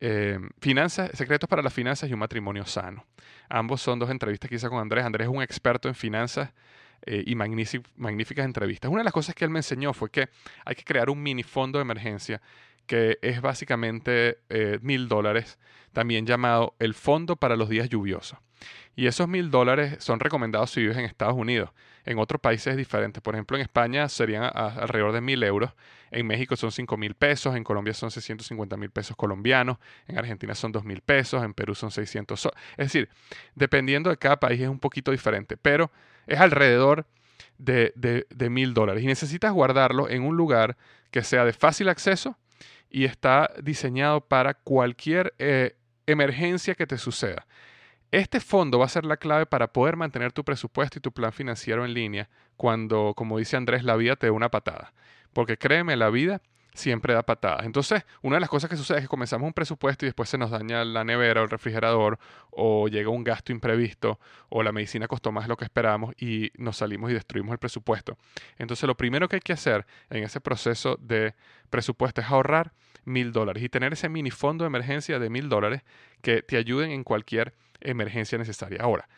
Eh, 0.00 0.38
finanzas, 0.58 1.10
secretos 1.12 1.46
para 1.46 1.60
las 1.60 1.74
finanzas 1.74 2.08
y 2.08 2.14
un 2.14 2.20
matrimonio 2.20 2.64
sano. 2.64 3.04
Ambos 3.50 3.82
son 3.82 3.98
dos 3.98 4.08
entrevistas 4.08 4.48
que 4.48 4.56
hice 4.56 4.70
con 4.70 4.78
Andrés. 4.78 5.04
Andrés 5.04 5.28
es 5.28 5.34
un 5.34 5.42
experto 5.42 5.86
en 5.88 5.94
finanzas 5.94 6.50
eh, 7.02 7.22
y 7.26 7.34
magníficas 7.34 8.46
entrevistas. 8.46 8.90
Una 8.90 9.00
de 9.00 9.04
las 9.04 9.12
cosas 9.12 9.34
que 9.34 9.44
él 9.44 9.50
me 9.50 9.58
enseñó 9.58 9.92
fue 9.92 10.08
que 10.08 10.30
hay 10.64 10.74
que 10.74 10.82
crear 10.82 11.10
un 11.10 11.22
mini 11.22 11.42
fondo 11.42 11.78
de 11.78 11.82
emergencia 11.82 12.40
que 12.86 13.18
es 13.22 13.40
básicamente 13.40 14.38
eh, 14.48 14.78
mil 14.82 15.08
dólares, 15.08 15.58
también 15.92 16.26
llamado 16.26 16.74
el 16.78 16.94
Fondo 16.94 17.36
para 17.36 17.56
los 17.56 17.68
Días 17.68 17.88
Lluviosos. 17.88 18.38
Y 18.96 19.06
esos 19.06 19.28
mil 19.28 19.50
dólares 19.50 19.96
son 19.98 20.20
recomendados 20.20 20.70
si 20.70 20.80
vives 20.80 20.96
en 20.96 21.04
Estados 21.04 21.34
Unidos. 21.34 21.70
En 22.04 22.18
otros 22.18 22.40
países 22.40 22.68
es 22.68 22.76
diferente. 22.76 23.20
Por 23.20 23.34
ejemplo, 23.34 23.56
en 23.56 23.62
España 23.62 24.08
serían 24.08 24.50
alrededor 24.54 25.12
de 25.12 25.20
mil 25.20 25.42
euros. 25.42 25.72
En 26.10 26.26
México 26.26 26.54
son 26.54 26.70
cinco 26.70 26.96
mil 26.96 27.14
pesos. 27.14 27.56
En 27.56 27.64
Colombia 27.64 27.92
son 27.94 28.10
650 28.10 28.76
mil 28.76 28.90
pesos 28.90 29.16
colombianos. 29.16 29.78
En 30.06 30.18
Argentina 30.18 30.54
son 30.54 30.70
dos 30.70 30.84
mil 30.84 31.00
pesos. 31.00 31.42
En 31.42 31.54
Perú 31.54 31.74
son 31.74 31.90
600. 31.90 32.50
Es 32.76 32.86
decir, 32.92 33.08
dependiendo 33.54 34.10
de 34.10 34.16
cada 34.16 34.38
país 34.38 34.60
es 34.60 34.68
un 34.68 34.78
poquito 34.78 35.10
diferente. 35.10 35.56
Pero 35.56 35.90
es 36.26 36.38
alrededor 36.38 37.06
de 37.58 38.48
mil 38.50 38.74
dólares. 38.74 39.02
Y 39.02 39.06
necesitas 39.06 39.52
guardarlo 39.52 40.08
en 40.08 40.22
un 40.22 40.36
lugar 40.36 40.76
que 41.10 41.24
sea 41.24 41.44
de 41.44 41.52
fácil 41.52 41.88
acceso 41.88 42.38
y 42.94 43.06
está 43.06 43.50
diseñado 43.60 44.20
para 44.20 44.54
cualquier 44.54 45.34
eh, 45.40 45.74
emergencia 46.06 46.76
que 46.76 46.86
te 46.86 46.96
suceda. 46.96 47.44
Este 48.12 48.38
fondo 48.38 48.78
va 48.78 48.84
a 48.84 48.88
ser 48.88 49.04
la 49.04 49.16
clave 49.16 49.46
para 49.46 49.72
poder 49.72 49.96
mantener 49.96 50.30
tu 50.30 50.44
presupuesto 50.44 51.00
y 51.00 51.02
tu 51.02 51.10
plan 51.10 51.32
financiero 51.32 51.84
en 51.84 51.92
línea 51.92 52.28
cuando, 52.56 53.12
como 53.16 53.36
dice 53.38 53.56
Andrés, 53.56 53.82
la 53.82 53.96
vida 53.96 54.14
te 54.14 54.28
dé 54.28 54.30
una 54.30 54.48
patada. 54.48 54.94
Porque 55.32 55.58
créeme, 55.58 55.96
la 55.96 56.08
vida 56.08 56.40
siempre 56.74 57.14
da 57.14 57.22
patadas. 57.22 57.64
Entonces, 57.64 58.04
una 58.20 58.36
de 58.36 58.40
las 58.40 58.50
cosas 58.50 58.68
que 58.68 58.76
sucede 58.76 58.98
es 58.98 59.04
que 59.04 59.08
comenzamos 59.08 59.46
un 59.46 59.52
presupuesto 59.52 60.04
y 60.04 60.08
después 60.08 60.28
se 60.28 60.36
nos 60.36 60.50
daña 60.50 60.84
la 60.84 61.04
nevera 61.04 61.40
o 61.40 61.44
el 61.44 61.50
refrigerador 61.50 62.18
o 62.50 62.88
llega 62.88 63.08
un 63.08 63.24
gasto 63.24 63.52
imprevisto 63.52 64.18
o 64.48 64.62
la 64.62 64.72
medicina 64.72 65.06
costó 65.06 65.30
más 65.32 65.44
de 65.44 65.48
lo 65.48 65.56
que 65.56 65.64
esperábamos 65.64 66.14
y 66.20 66.50
nos 66.56 66.78
salimos 66.78 67.10
y 67.10 67.14
destruimos 67.14 67.52
el 67.52 67.58
presupuesto. 67.58 68.18
Entonces, 68.58 68.86
lo 68.86 68.96
primero 68.96 69.28
que 69.28 69.36
hay 69.36 69.40
que 69.40 69.52
hacer 69.52 69.86
en 70.10 70.24
ese 70.24 70.40
proceso 70.40 70.98
de 71.00 71.34
presupuesto 71.70 72.20
es 72.20 72.26
ahorrar 72.26 72.72
mil 73.04 73.32
dólares 73.32 73.62
y 73.62 73.68
tener 73.68 73.92
ese 73.92 74.08
mini 74.08 74.30
fondo 74.30 74.64
de 74.64 74.68
emergencia 74.68 75.18
de 75.18 75.30
mil 75.30 75.48
dólares 75.48 75.82
que 76.22 76.42
te 76.42 76.56
ayuden 76.56 76.90
en 76.90 77.04
cualquier 77.04 77.54
emergencia 77.80 78.36
necesaria. 78.36 78.80
Ahora, 78.82 79.08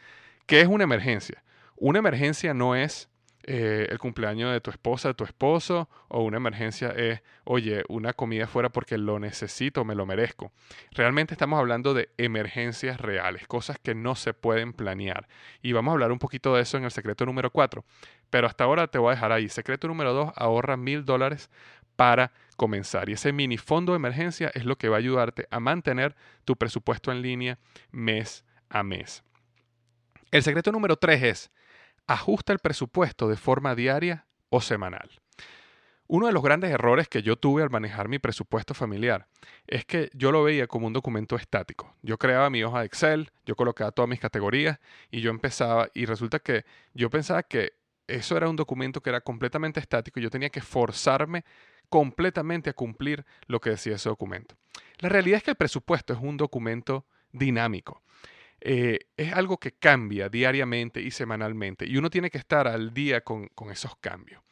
¿qué 0.46 0.60
es 0.60 0.68
una 0.68 0.84
emergencia? 0.84 1.42
Una 1.76 2.00
emergencia 2.00 2.52
no 2.52 2.75
es 2.75 3.08
eh, 3.49 3.87
el 3.91 3.99
cumpleaños 3.99 4.53
de 4.53 4.61
tu 4.61 4.71
esposa, 4.71 5.09
de 5.09 5.15
tu 5.15 5.23
esposo, 5.23 5.88
o 6.09 6.23
una 6.23 6.37
emergencia 6.37 6.88
es, 6.91 7.23
oye, 7.45 7.85
una 7.88 8.12
comida 8.12 8.49
fuera 8.49 8.71
porque 8.71 8.99
lo 8.99 9.21
necesito, 9.21 9.85
me 9.85 9.95
lo 9.95 10.05
merezco. 10.05 10.50
Realmente 10.91 11.35
estamos 11.35 11.59
hablando 11.59 11.95
de 11.95 12.11
emergencias 12.19 13.00
reales, 13.00 13.47
cosas 13.47 13.79
que 13.79 13.95
no 13.95 14.17
se 14.17 14.35
pueden 14.35 14.73
planear. 14.73 15.29
Y 15.62 15.73
vamos 15.73 15.93
a 15.93 15.95
hablar 15.95 16.11
un 16.11 16.19
poquito 16.19 16.57
de 16.57 16.62
eso 16.62 16.76
en 16.76 16.85
el 16.85 16.91
secreto 16.91 17.25
número 17.25 17.50
4. 17.50 17.85
Pero 18.31 18.49
hasta 18.49 18.65
ahora 18.65 18.88
te 18.88 18.99
voy 18.99 19.12
a 19.12 19.15
dejar 19.15 19.31
ahí. 19.31 19.49
Secreto 19.49 19.87
número 19.87 20.12
2, 20.12 20.33
ahorra 20.35 20.76
mil 20.76 21.05
dólares 21.05 21.49
para 21.95 22.33
comenzar. 22.57 23.09
Y 23.09 23.12
ese 23.12 23.33
mini 23.33 23.59
fondo 23.59 23.93
de 23.93 23.97
emergencia 23.97 24.50
es 24.55 24.65
lo 24.65 24.76
que 24.76 24.88
va 24.88 24.97
a 24.97 24.99
ayudarte 24.99 25.47
a 25.50 25.61
mantener 25.61 26.17
tu 26.45 26.57
presupuesto 26.57 27.12
en 27.12 27.23
línea 27.23 27.59
mes 27.93 28.45
a 28.69 28.83
mes. 28.83 29.23
El 30.33 30.43
secreto 30.43 30.73
número 30.73 30.97
3 30.97 31.23
es 31.23 31.50
ajusta 32.06 32.52
el 32.52 32.58
presupuesto 32.58 33.28
de 33.28 33.36
forma 33.36 33.75
diaria 33.75 34.26
o 34.48 34.60
semanal. 34.60 35.10
Uno 36.08 36.26
de 36.26 36.32
los 36.32 36.42
grandes 36.42 36.70
errores 36.70 37.08
que 37.08 37.22
yo 37.22 37.36
tuve 37.36 37.64
al 37.64 37.70
manejar 37.70 38.08
mi 38.08 38.20
presupuesto 38.20 38.75
familiar 38.75 39.26
es 39.66 39.84
que 39.84 40.08
yo 40.14 40.30
lo 40.30 40.44
veía 40.44 40.68
como 40.68 40.86
un 40.86 40.92
documento 40.92 41.34
estático. 41.34 41.96
Yo 42.02 42.16
creaba 42.16 42.48
mi 42.48 42.62
hoja 42.62 42.80
de 42.80 42.86
Excel, 42.86 43.32
yo 43.44 43.56
colocaba 43.56 43.90
todas 43.90 44.08
mis 44.08 44.20
categorías 44.20 44.78
y 45.10 45.20
yo 45.20 45.30
empezaba 45.30 45.88
y 45.94 46.06
resulta 46.06 46.38
que 46.38 46.64
yo 46.94 47.10
pensaba 47.10 47.42
que 47.42 47.72
eso 48.06 48.36
era 48.36 48.48
un 48.48 48.54
documento 48.54 49.00
que 49.00 49.10
era 49.10 49.20
completamente 49.20 49.80
estático 49.80 50.20
y 50.20 50.22
yo 50.22 50.30
tenía 50.30 50.50
que 50.50 50.60
forzarme 50.60 51.44
completamente 51.88 52.70
a 52.70 52.75
cumplir 52.75 53.25
lo 53.48 53.60
que 53.60 53.70
decía 53.70 53.96
ese 53.96 54.08
documento. 54.08 54.56
La 54.98 55.08
realidad 55.08 55.38
es 55.38 55.42
que 55.42 55.50
el 55.50 55.56
presupuesto 55.56 56.12
es 56.12 56.20
un 56.20 56.36
documento 56.36 57.04
dinámico. 57.32 58.02
Eh, 58.68 58.99
es 59.16 59.32
algo 59.32 59.58
que 59.58 59.70
cambia 59.70 60.28
diariamente 60.28 61.00
y 61.00 61.12
semanalmente 61.12 61.87
y 61.87 61.99
uno 61.99 62.11
tiene 62.11 62.30
que 62.30 62.38
estar 62.38 62.66
al 62.66 62.92
día 62.92 63.20
con, 63.20 63.49
esos 63.70 63.94
cambios. 64.00 64.42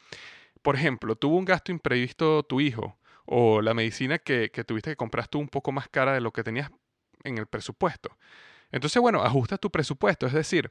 Por 0.62 0.76
ejemplo, 0.76 1.16
tuvo 1.16 1.36
un 1.36 1.44
gasto 1.44 1.72
imprevisto 1.72 2.44
tu 2.44 2.60
hijo 2.60 2.96
o 3.26 3.60
la 3.60 3.74
medicina 3.74 4.20
que, 4.20 4.50
tuviste 4.64 4.90
que 4.90 4.96
comprar 4.96 5.26
tú 5.26 5.40
un 5.40 5.48
poco 5.48 5.72
más 5.72 5.88
cara 5.88 6.12
de 6.12 6.20
lo 6.20 6.32
que 6.32 6.44
tenías 6.44 6.70
en 7.24 7.38
el 7.38 7.48
presupuesto. 7.48 8.16
Entonces, 8.70 9.02
bueno, 9.02 9.20
ajustas 9.20 9.58
tu 9.58 9.68
presupuesto, 9.68 10.28
es 10.28 10.32
decir, 10.32 10.70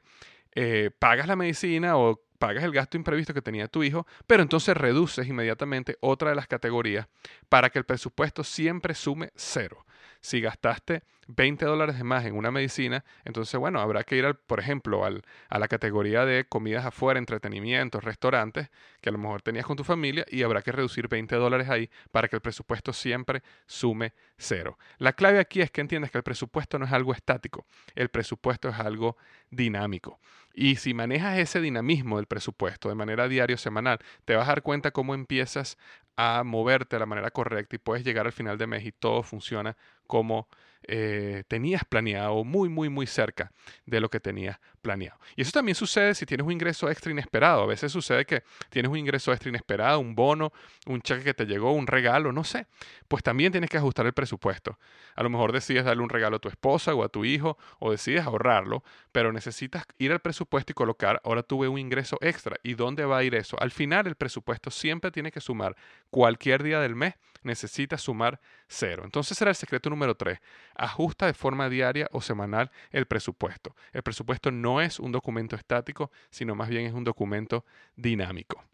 eh, 0.54 0.90
pagas 0.98 1.26
la 1.26 1.36
medicina 1.36 1.98
o 1.98 2.24
pagas 2.38 2.64
el 2.64 2.72
gasto 2.72 2.96
imprevisto 2.96 3.34
que 3.34 3.42
tenía 3.42 3.68
tu 3.68 3.82
hijo, 3.82 4.06
pero 4.26 4.42
entonces 4.42 4.74
reduces 4.74 5.28
inmediatamente 5.28 5.98
otra 6.00 6.30
de 6.30 6.36
las 6.36 6.46
categorías 6.46 7.08
para 7.50 7.68
que 7.68 7.78
el 7.78 7.84
presupuesto 7.84 8.42
siempre 8.42 8.94
sume 8.94 9.32
cero. 9.36 9.84
Si 10.24 10.40
gastaste 10.40 11.02
20 11.28 11.66
dólares 11.66 11.98
de 11.98 12.04
más 12.04 12.24
en 12.24 12.34
una 12.34 12.50
medicina, 12.50 13.04
entonces, 13.26 13.60
bueno, 13.60 13.78
habrá 13.80 14.04
que 14.04 14.16
ir, 14.16 14.24
al, 14.24 14.36
por 14.36 14.58
ejemplo, 14.58 15.04
al, 15.04 15.22
a 15.50 15.58
la 15.58 15.68
categoría 15.68 16.24
de 16.24 16.46
comidas 16.48 16.86
afuera, 16.86 17.18
entretenimientos, 17.18 18.02
restaurantes, 18.02 18.70
que 19.02 19.10
a 19.10 19.12
lo 19.12 19.18
mejor 19.18 19.42
tenías 19.42 19.66
con 19.66 19.76
tu 19.76 19.84
familia, 19.84 20.24
y 20.30 20.42
habrá 20.42 20.62
que 20.62 20.72
reducir 20.72 21.08
20 21.08 21.36
dólares 21.36 21.68
ahí 21.68 21.90
para 22.10 22.28
que 22.28 22.36
el 22.36 22.40
presupuesto 22.40 22.94
siempre 22.94 23.42
sume 23.66 24.14
cero. 24.38 24.78
La 24.96 25.12
clave 25.12 25.40
aquí 25.40 25.60
es 25.60 25.70
que 25.70 25.82
entiendas 25.82 26.10
que 26.10 26.16
el 26.16 26.24
presupuesto 26.24 26.78
no 26.78 26.86
es 26.86 26.92
algo 26.92 27.12
estático, 27.12 27.66
el 27.94 28.08
presupuesto 28.08 28.70
es 28.70 28.78
algo 28.78 29.18
dinámico. 29.50 30.20
Y 30.54 30.76
si 30.76 30.94
manejas 30.94 31.36
ese 31.38 31.60
dinamismo 31.60 32.16
del 32.16 32.26
presupuesto 32.26 32.88
de 32.88 32.94
manera 32.94 33.28
diaria 33.28 33.56
o 33.56 33.58
semanal, 33.58 33.98
te 34.24 34.36
vas 34.36 34.44
a 34.46 34.52
dar 34.52 34.62
cuenta 34.62 34.92
cómo 34.92 35.12
empiezas 35.12 35.76
a 36.16 36.42
moverte 36.44 36.96
de 36.96 37.00
la 37.00 37.06
manera 37.06 37.30
correcta 37.30 37.76
y 37.76 37.78
puedes 37.78 38.04
llegar 38.04 38.26
al 38.26 38.32
final 38.32 38.58
de 38.58 38.66
mes 38.66 38.84
y 38.84 38.92
todo 38.92 39.22
funciona 39.22 39.76
como 40.06 40.48
eh, 40.86 41.44
tenías 41.48 41.84
planeado, 41.84 42.44
muy, 42.44 42.68
muy, 42.68 42.88
muy 42.88 43.06
cerca 43.06 43.52
de 43.86 44.00
lo 44.00 44.10
que 44.10 44.20
tenías 44.20 44.58
planeado. 44.82 45.18
Y 45.36 45.42
eso 45.42 45.52
también 45.52 45.74
sucede 45.74 46.14
si 46.14 46.26
tienes 46.26 46.46
un 46.46 46.52
ingreso 46.52 46.90
extra 46.90 47.10
inesperado. 47.10 47.62
A 47.62 47.66
veces 47.66 47.90
sucede 47.90 48.24
que 48.24 48.42
tienes 48.68 48.90
un 48.90 48.98
ingreso 48.98 49.32
extra 49.32 49.48
inesperado, 49.48 49.98
un 49.98 50.14
bono, 50.14 50.52
un 50.86 51.00
cheque 51.00 51.24
que 51.24 51.34
te 51.34 51.46
llegó, 51.46 51.72
un 51.72 51.86
regalo, 51.86 52.32
no 52.32 52.44
sé. 52.44 52.66
Pues 53.08 53.22
también 53.22 53.50
tienes 53.50 53.70
que 53.70 53.78
ajustar 53.78 54.06
el 54.06 54.12
presupuesto. 54.12 54.78
A 55.14 55.22
lo 55.22 55.30
mejor 55.30 55.52
decides 55.52 55.84
darle 55.84 56.02
un 56.02 56.10
regalo 56.10 56.36
a 56.36 56.40
tu 56.40 56.48
esposa 56.48 56.94
o 56.94 57.02
a 57.02 57.08
tu 57.08 57.24
hijo 57.24 57.56
o 57.78 57.90
decides 57.90 58.24
ahorrarlo, 58.24 58.84
pero 59.12 59.32
necesitas 59.32 59.86
ir 59.98 60.12
al 60.12 60.20
presupuesto 60.20 60.72
y 60.72 60.74
colocar, 60.74 61.20
ahora 61.24 61.42
tuve 61.42 61.68
un 61.68 61.78
ingreso 61.78 62.18
extra. 62.20 62.56
¿Y 62.62 62.74
dónde 62.74 63.04
va 63.04 63.18
a 63.18 63.24
ir 63.24 63.34
eso? 63.34 63.56
Al 63.60 63.70
final 63.70 64.06
el 64.06 64.16
presupuesto 64.16 64.70
siempre 64.70 65.10
tiene 65.10 65.32
que 65.32 65.40
sumar 65.40 65.76
cualquier 66.10 66.62
día 66.62 66.80
del 66.80 66.94
mes 66.94 67.14
necesitas 67.44 68.02
sumar 68.02 68.40
cero. 68.66 69.02
Entonces 69.04 69.38
será 69.38 69.50
el 69.50 69.56
secreto 69.56 69.90
número 69.90 70.16
tres. 70.16 70.40
Ajusta 70.74 71.26
de 71.26 71.34
forma 71.34 71.68
diaria 71.68 72.08
o 72.12 72.20
semanal 72.20 72.70
el 72.90 73.06
presupuesto. 73.06 73.76
El 73.92 74.02
presupuesto 74.02 74.50
no 74.50 74.80
es 74.80 74.98
un 74.98 75.12
documento 75.12 75.56
estático, 75.56 76.10
sino 76.30 76.54
más 76.54 76.68
bien 76.68 76.86
es 76.86 76.92
un 76.92 77.04
documento 77.04 77.64
dinámico. 77.94 78.64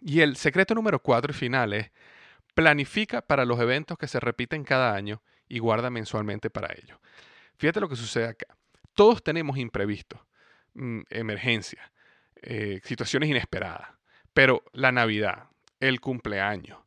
Y 0.00 0.20
el 0.20 0.36
secreto 0.36 0.74
número 0.74 1.00
cuatro 1.00 1.32
y 1.32 1.34
final 1.34 1.72
es 1.72 1.90
planifica 2.54 3.22
para 3.22 3.44
los 3.44 3.58
eventos 3.60 3.98
que 3.98 4.08
se 4.08 4.20
repiten 4.20 4.64
cada 4.64 4.94
año 4.94 5.22
y 5.48 5.58
guarda 5.58 5.90
mensualmente 5.90 6.50
para 6.50 6.72
ello. 6.74 7.00
Fíjate 7.56 7.80
lo 7.80 7.88
que 7.88 7.96
sucede 7.96 8.26
acá. 8.26 8.46
Todos 8.94 9.22
tenemos 9.22 9.56
imprevistos, 9.56 10.20
mm, 10.74 11.00
emergencias, 11.10 11.90
eh, 12.42 12.80
situaciones 12.84 13.30
inesperadas, 13.30 13.88
pero 14.34 14.64
la 14.72 14.92
Navidad, 14.92 15.48
el 15.80 16.00
cumpleaños, 16.00 16.78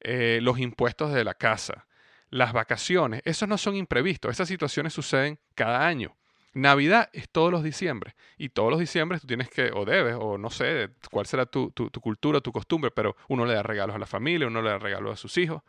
eh, 0.00 0.40
los 0.42 0.58
impuestos 0.58 1.12
de 1.12 1.24
la 1.24 1.34
casa, 1.34 1.86
las 2.30 2.52
vacaciones, 2.52 3.22
esos 3.24 3.48
no 3.48 3.58
son 3.58 3.76
imprevistos, 3.76 4.30
esas 4.30 4.48
situaciones 4.48 4.92
suceden 4.92 5.38
cada 5.54 5.86
año. 5.86 6.16
Navidad 6.52 7.10
es 7.12 7.28
todos 7.28 7.52
los 7.52 7.62
diciembre 7.62 8.16
y 8.36 8.48
todos 8.48 8.70
los 8.70 8.80
diciembre 8.80 9.20
tú 9.20 9.26
tienes 9.26 9.48
que, 9.48 9.70
o 9.72 9.84
debes, 9.84 10.16
o 10.18 10.36
no 10.36 10.50
sé 10.50 10.90
cuál 11.10 11.26
será 11.26 11.46
tu, 11.46 11.70
tu, 11.70 11.90
tu 11.90 12.00
cultura, 12.00 12.40
tu 12.40 12.50
costumbre, 12.50 12.90
pero 12.90 13.16
uno 13.28 13.46
le 13.46 13.54
da 13.54 13.62
regalos 13.62 13.94
a 13.94 13.98
la 14.00 14.06
familia, 14.06 14.48
uno 14.48 14.60
le 14.60 14.70
da 14.70 14.78
regalos 14.78 15.12
a 15.12 15.16
sus 15.16 15.38
hijos. 15.38 15.62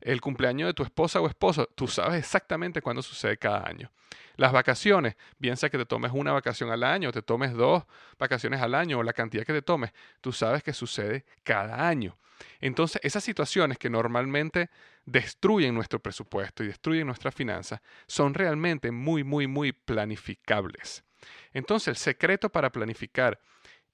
El 0.00 0.20
cumpleaños 0.20 0.68
de 0.68 0.74
tu 0.74 0.82
esposa 0.82 1.20
o 1.20 1.26
esposo, 1.26 1.66
tú 1.74 1.86
sabes 1.86 2.18
exactamente 2.18 2.80
cuándo 2.80 3.02
sucede 3.02 3.36
cada 3.36 3.66
año. 3.66 3.90
Las 4.36 4.52
vacaciones, 4.52 5.16
bien 5.38 5.56
sea 5.56 5.68
que 5.68 5.78
te 5.78 5.84
tomes 5.84 6.12
una 6.14 6.32
vacación 6.32 6.70
al 6.70 6.82
año, 6.82 7.12
te 7.12 7.22
tomes 7.22 7.52
dos 7.52 7.84
vacaciones 8.18 8.60
al 8.62 8.74
año, 8.74 8.98
o 8.98 9.02
la 9.02 9.12
cantidad 9.12 9.44
que 9.44 9.52
te 9.52 9.62
tomes, 9.62 9.92
tú 10.20 10.32
sabes 10.32 10.62
que 10.62 10.72
sucede 10.72 11.24
cada 11.42 11.86
año. 11.86 12.16
Entonces, 12.60 13.00
esas 13.04 13.22
situaciones 13.22 13.78
que 13.78 13.90
normalmente 13.90 14.70
destruyen 15.04 15.74
nuestro 15.74 16.00
presupuesto 16.00 16.64
y 16.64 16.68
destruyen 16.68 17.06
nuestras 17.06 17.34
finanzas 17.34 17.80
son 18.06 18.32
realmente 18.34 18.90
muy, 18.90 19.24
muy, 19.24 19.46
muy 19.46 19.72
planificables. 19.72 21.04
Entonces, 21.52 21.88
el 21.88 21.96
secreto 21.96 22.48
para 22.48 22.70
planificar 22.70 23.40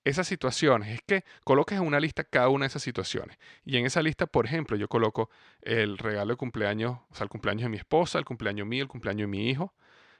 esas 0.07 0.29
situaciones 0.29 0.89
es 0.95 1.03
que 1.03 1.25
coloques 1.43 1.77
en 1.77 1.85
una 1.85 1.99
lista 1.99 2.23
cada 2.23 2.49
una 2.49 2.63
de 2.63 2.69
esas 2.69 2.83
situaciones. 2.83 3.39
Y 3.65 3.77
en 3.77 3.87
esa 3.87 4.03
lista, 4.03 4.27
por 4.27 4.47
ejemplo, 4.47 4.77
yo 4.77 4.89
coloco 4.89 5.31
el 5.63 5.99
regalo 5.99 6.35
de 6.35 6.37
cumpleaños, 6.37 6.99
o 7.11 7.15
sea, 7.15 7.25
el 7.25 7.29
cumpleaños 7.29 7.65
de 7.65 7.71
mi 7.71 7.77
esposa, 7.77 8.21
el 8.21 8.25
cumpleaños 8.25 8.69
mío, 8.69 8.85
el 8.85 8.89
cumpleaños 8.89 9.25
de 9.25 9.27
mi 9.27 9.51
hijo, 9.51 9.75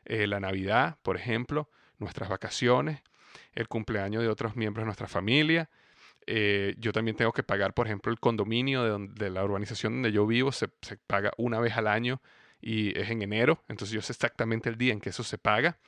eh, 0.05 0.27
la 0.27 0.41
Navidad, 0.41 0.99
por 1.03 1.17
ejemplo, 1.17 1.71
nuestras 1.99 2.29
vacaciones, 2.29 3.01
el 3.53 3.69
cumpleaños 3.69 4.25
de 4.25 4.29
otros 4.29 4.57
miembros 4.57 4.83
de 4.83 4.87
nuestra 4.87 5.07
familia. 5.07 5.71
Eh, 6.27 6.75
yo 6.79 6.91
también 6.93 7.17
tengo 7.17 7.33
que 7.33 7.45
pagar, 7.45 7.73
por 7.73 7.87
ejemplo, 7.87 8.11
el 8.11 8.19
condominio 8.19 8.99
de, 8.99 9.31
la 9.31 9.45
urbanización 9.45 9.93
donde 9.95 10.11
yo 10.11 10.27
vivo, 10.27 10.51
se, 10.51 10.67
se, 10.83 10.97
paga 10.97 11.31
una 11.37 11.61
vez 11.61 11.77
al 11.77 11.87
año 11.87 12.21
y 12.61 12.99
es 12.99 13.09
en 13.11 13.23
enero, 13.23 13.63
entonces 13.69 13.95
yo 13.95 14.03
sé 14.03 14.13
exactamente 14.13 14.69
el 14.69 14.77
día 14.77 14.93
en 14.93 15.01
que 15.01 15.11
eso 15.11 15.23
se 15.23 15.39
paga. 15.39 15.79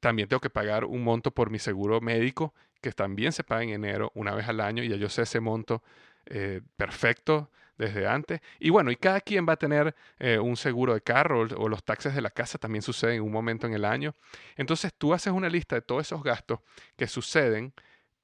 También 0.00 0.28
tengo 0.28 0.40
que 0.40 0.50
pagar 0.50 0.84
un 0.84 1.02
monto 1.02 1.30
por 1.30 1.50
mi 1.50 1.58
seguro 1.58 2.00
médico, 2.00 2.54
que 2.80 2.92
también 2.92 3.32
se 3.32 3.44
paga 3.44 3.62
en 3.62 3.70
enero 3.70 4.12
una 4.14 4.34
vez 4.34 4.48
al 4.48 4.60
año, 4.60 4.82
y 4.82 4.88
ya 4.88 4.96
yo 4.96 5.08
sé 5.08 5.22
ese 5.22 5.40
monto 5.40 5.82
eh, 6.26 6.60
perfecto 6.76 7.50
desde 7.78 8.06
antes. 8.06 8.40
Y 8.58 8.70
bueno, 8.70 8.90
y 8.90 8.96
cada 8.96 9.20
quien 9.20 9.46
va 9.48 9.54
a 9.54 9.56
tener 9.56 9.94
eh, 10.18 10.38
un 10.38 10.56
seguro 10.56 10.94
de 10.94 11.00
carro 11.00 11.42
o, 11.56 11.68
los 11.68 11.84
taxes 11.84 12.14
de 12.14 12.20
la 12.20 12.30
casa 12.30 12.58
también 12.58 12.82
suceden 12.82 13.16
en 13.16 13.22
un 13.22 13.32
momento 13.32 13.66
en 13.66 13.72
el 13.72 13.84
año. 13.84 14.14
Entonces 14.56 14.92
tú 14.96 15.14
haces 15.14 15.32
una 15.32 15.48
lista 15.48 15.76
de 15.76 15.82
todos 15.82 16.02
esos 16.02 16.22
gastos 16.22 16.60
que 16.96 17.06
suceden 17.06 17.72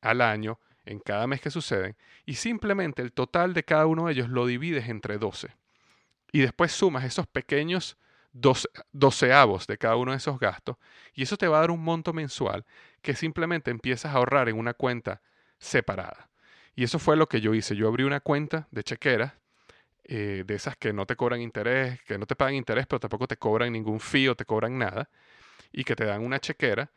al 0.02 0.21
año, 0.21 0.59
en 0.85 0.99
cada 0.99 1.26
mes 1.26 1.40
que 1.40 1.50
suceden, 1.50 1.97
y 2.26 2.35
simplemente 2.35 3.00
el 3.00 3.12
total 3.12 3.54
de 3.54 3.64
cada 3.64 3.87
uno 3.87 4.07
de 4.07 4.12
ellos 4.12 4.28
lo 4.28 4.45
divides 4.45 4.88
entre 4.88 5.16
12. 5.16 5.49
Y 6.33 6.40
después 6.40 6.73
sumas 6.73 7.04
esos 7.04 7.26
pequeños 7.26 7.97
doceavos 8.35 9.67
de 9.67 9.79
cada 9.79 9.97
uno 9.97 10.11
de 10.11 10.19
esos 10.19 10.38
gastos, 10.38 10.76
y 11.14 11.23
eso 11.23 11.37
te 11.37 11.49
va 11.49 11.59
a 11.59 11.61
dar 11.61 11.71
un 11.71 11.83
monto 11.83 12.12
mensual 12.12 12.64
que 13.00 13.14
simplemente 13.14 13.71
empiezas 13.71 14.12
a 14.12 14.17
ahorrar 14.17 14.49
en 14.49 14.59
una 14.59 14.75
cuenta 14.75 15.23
separada. 15.59 16.29
Y 16.75 16.85
eso 16.85 16.99
fue 16.99 17.16
lo 17.16 17.29
que 17.29 17.40
yo 17.40 17.55
hice. 17.55 17.77
Yo 17.77 17.87
abrí 17.88 18.03
una 18.03 18.20
cuenta 18.20 18.66
de 18.73 18.83
chequera 18.83 19.38
eh, 20.03 20.42
de 20.44 20.55
esas 20.55 20.77
que 20.77 20.92
no 20.92 21.07
te 21.07 21.16
cobran 21.16 21.40
interés, 21.40 22.03
que 22.03 22.18
no 22.18 22.27
te 22.27 22.35
pagan 22.35 22.55
interés, 22.55 22.87
pero 22.87 23.01
tampoco 23.01 23.29
te 23.29 23.37
cobran 23.37 23.73
ningún 23.73 24.01
fee 24.01 24.29
o 24.29 24.35
te 24.35 24.44
cobran 24.44 24.77
nada, 24.79 25.09
y 25.73 25.85
que 25.85 25.94
te 25.94 26.05
dan 26.05 26.23
una 26.23 26.40
chequera. 26.40 26.90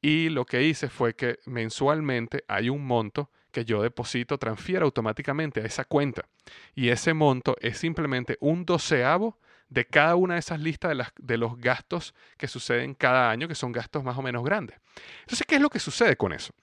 Y 0.00 0.30
lo 0.30 0.44
que 0.46 0.62
hice 0.62 0.88
fue 0.88 1.14
que 1.14 1.38
mensualmente 1.46 2.44
hay 2.48 2.70
un 2.70 2.86
monto 2.86 3.30
que 3.50 3.64
yo 3.64 3.82
deposito, 3.82 4.38
transfiero 4.38 4.86
automáticamente 4.86 5.60
a 5.60 5.64
esa 5.64 5.84
cuenta. 5.84 6.28
Y 6.74 6.88
ese 6.88 7.14
monto 7.14 7.56
es 7.60 7.78
simplemente 7.78 8.36
un 8.40 8.64
doceavo 8.64 9.38
de 9.68 9.86
cada 9.86 10.16
una 10.16 10.34
de 10.34 10.40
esas 10.40 10.60
listas 10.60 10.90
de, 10.90 10.94
las, 10.94 11.12
de, 11.18 11.36
los 11.36 11.58
gastos 11.58 12.14
que 12.36 12.48
suceden 12.48 12.94
cada 12.94 13.30
año, 13.30 13.48
que 13.48 13.54
son 13.54 13.72
gastos 13.72 14.02
más 14.02 14.16
o 14.16 14.22
menos 14.22 14.44
grandes. 14.44 14.78
Entonces, 15.20 15.46
¿qué 15.46 15.56
es 15.56 15.60
lo 15.60 15.70
que 15.70 15.78
sucede 15.78 16.16
con 16.16 16.32
eso? 16.32 16.54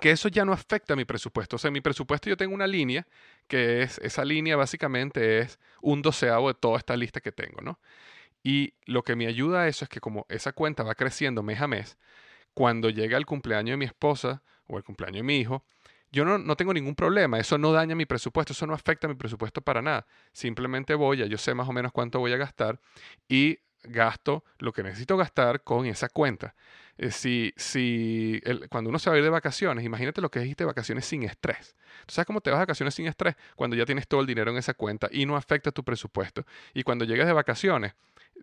Que 0.00 0.10
eso 0.10 0.28
ya 0.28 0.44
no 0.44 0.52
afecta 0.52 0.94
a 0.94 0.96
mi 0.96 1.04
presupuesto. 1.04 1.56
O 1.56 1.58
sea, 1.58 1.68
en 1.68 1.74
mi 1.74 1.80
presupuesto 1.80 2.28
yo 2.28 2.36
tengo 2.36 2.54
una 2.54 2.66
línea, 2.66 3.06
que 3.46 3.82
es, 3.82 3.98
esa 3.98 4.24
línea 4.24 4.56
básicamente 4.56 5.40
es 5.40 5.58
un 5.82 6.02
doceavo 6.02 6.48
de 6.48 6.54
toda 6.54 6.78
esta 6.78 6.96
lista 6.96 7.20
que 7.20 7.32
tengo, 7.32 7.60
¿no? 7.60 7.78
Y 8.42 8.74
lo 8.84 9.02
que 9.02 9.16
me 9.16 9.26
ayuda 9.26 9.62
a 9.62 9.68
eso 9.68 9.84
es 9.84 9.88
que 9.88 10.00
como 10.00 10.26
esa 10.28 10.52
cuenta 10.52 10.82
va 10.82 10.94
creciendo 10.94 11.42
mes 11.42 11.60
a 11.60 11.68
mes, 11.68 11.96
cuando 12.52 12.90
llega 12.90 13.16
el 13.16 13.26
cumpleaños 13.26 13.74
de 13.74 13.76
mi 13.78 13.84
esposa 13.84 14.42
o 14.66 14.78
el 14.78 14.84
cumpleaños 14.84 15.18
de 15.18 15.22
mi 15.24 15.38
hijo, 15.38 15.64
yo 16.14 16.24
no, 16.24 16.56
tengo 16.56 16.72
ningún 16.72 16.94
problema, 16.94 17.40
eso 17.40 17.58
no 17.58 17.72
daña 17.72 17.96
mi 17.96 18.06
presupuesto, 18.06 18.52
eso 18.52 18.66
no 18.66 18.72
afecta 18.72 19.08
mi 19.08 19.14
presupuesto 19.14 19.60
para 19.60 19.82
nada. 19.82 20.06
Simplemente 20.32 20.94
voy, 20.94 21.22
a, 21.22 21.26
yo 21.26 21.36
sé 21.36 21.54
más 21.54 21.68
o 21.68 21.72
menos 21.72 21.90
cuánto 21.90 22.20
voy 22.20 22.32
a 22.32 22.36
gastar 22.36 22.80
y 23.28 23.58
gasto 23.82 24.44
lo 24.58 24.72
que 24.72 24.82
necesito 24.84 25.16
gastar 25.16 25.62
con 25.62 25.86
esa 25.86 26.08
cuenta. 26.08 26.54
Eh, 26.96 27.10
si, 27.10 27.52
si 27.56 28.40
cuando 28.70 28.90
uno 28.90 29.00
se 29.00 29.10
va 29.10 29.16
a 29.16 29.18
ir 29.18 29.24
de 29.24 29.30
vacaciones, 29.30 29.84
imagínate 29.84 30.20
lo 30.20 30.30
que 30.30 30.40
es 30.40 30.56
de 30.56 30.64
vacaciones 30.64 31.04
sin 31.04 31.24
estrés. 31.24 31.74
¿Tú 32.06 32.14
sabes 32.14 32.26
cómo 32.26 32.40
te 32.40 32.50
vas 32.50 32.58
de 32.58 32.62
vacaciones 32.62 32.94
sin 32.94 33.06
estrés? 33.06 33.34
Cuando 33.56 33.74
ya 33.74 33.84
tienes 33.84 34.06
todo 34.06 34.20
el 34.20 34.26
dinero 34.26 34.52
en 34.52 34.56
esa 34.56 34.74
cuenta 34.74 35.08
y 35.10 35.26
no 35.26 35.36
afecta 35.36 35.72
tu 35.72 35.82
presupuesto. 35.82 36.46
Y 36.74 36.84
cuando 36.84 37.04
llegas 37.04 37.26
de 37.26 37.32
vacaciones, 37.32 37.94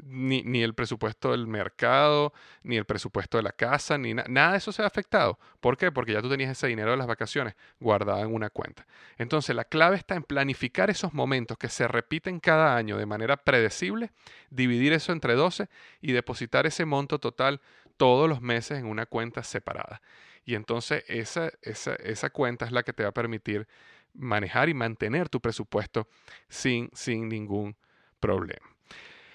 ni, 0.04 0.42
ni, 0.44 0.64
el 0.64 0.74
presupuesto 0.74 1.32
del 1.32 1.48
mercado, 1.48 2.34
ni 2.64 2.78
el 2.78 2.86
presupuesto 2.86 3.38
de 3.38 3.44
la 3.44 3.52
casa, 3.52 3.98
ni 3.98 4.14
nada 4.14 4.52
de 4.52 4.58
eso 4.58 4.72
se 4.72 4.82
ha 4.82 4.88
afectado. 4.88 5.40
¿Por 5.60 5.78
qué? 5.78 5.92
Porque 5.92 6.14
ya 6.14 6.22
tú 6.22 6.30
tenías 6.30 6.52
ese 6.52 6.68
dinero 6.68 6.92
de 6.92 6.98
las 6.98 7.08
vacaciones 7.08 7.56
guardado 7.80 8.22
en 8.22 8.34
una 8.34 8.50
cuenta. 8.50 8.86
Entonces, 9.18 9.56
la 9.56 9.66
clave 9.66 9.98
está 9.98 10.16
en 10.16 10.24
planificar 10.24 10.90
esos 10.90 11.14
momentos 11.14 11.58
que 11.58 11.70
se 11.70 11.88
repiten 11.88 12.40
cada 12.40 12.76
año 12.76 12.98
de 12.98 13.06
manera 13.06 13.38
predecible, 13.38 14.12
dividir 14.50 14.94
eso 14.94 15.12
entre 15.12 15.36
12 15.36 15.70
y 16.02 16.12
depositar 16.14 16.66
ese 16.66 16.86
monto 16.86 17.20
total 17.20 17.62
todos 17.98 18.28
los 18.28 18.42
meses 18.42 18.80
en 18.80 18.86
una 18.86 19.06
cuenta 19.06 19.44
separada. 19.44 20.02
Y 20.46 20.56
entonces 20.56 21.04
esa, 21.08 21.52
esa, 21.62 21.96
esa 21.96 22.30
cuenta 22.30 22.66
es 22.66 22.72
la 22.72 22.84
que 22.84 22.94
te 22.94 23.04
va 23.04 23.10
a 23.10 23.14
permitir 23.14 23.68
manejar 24.14 24.70
y 24.70 24.74
mantener 24.74 25.30
tu 25.30 25.40
presupuesto 25.40 26.08
sin, 26.50 26.90
sin 26.94 27.30
ningún 27.30 27.76
problema. 28.20 28.71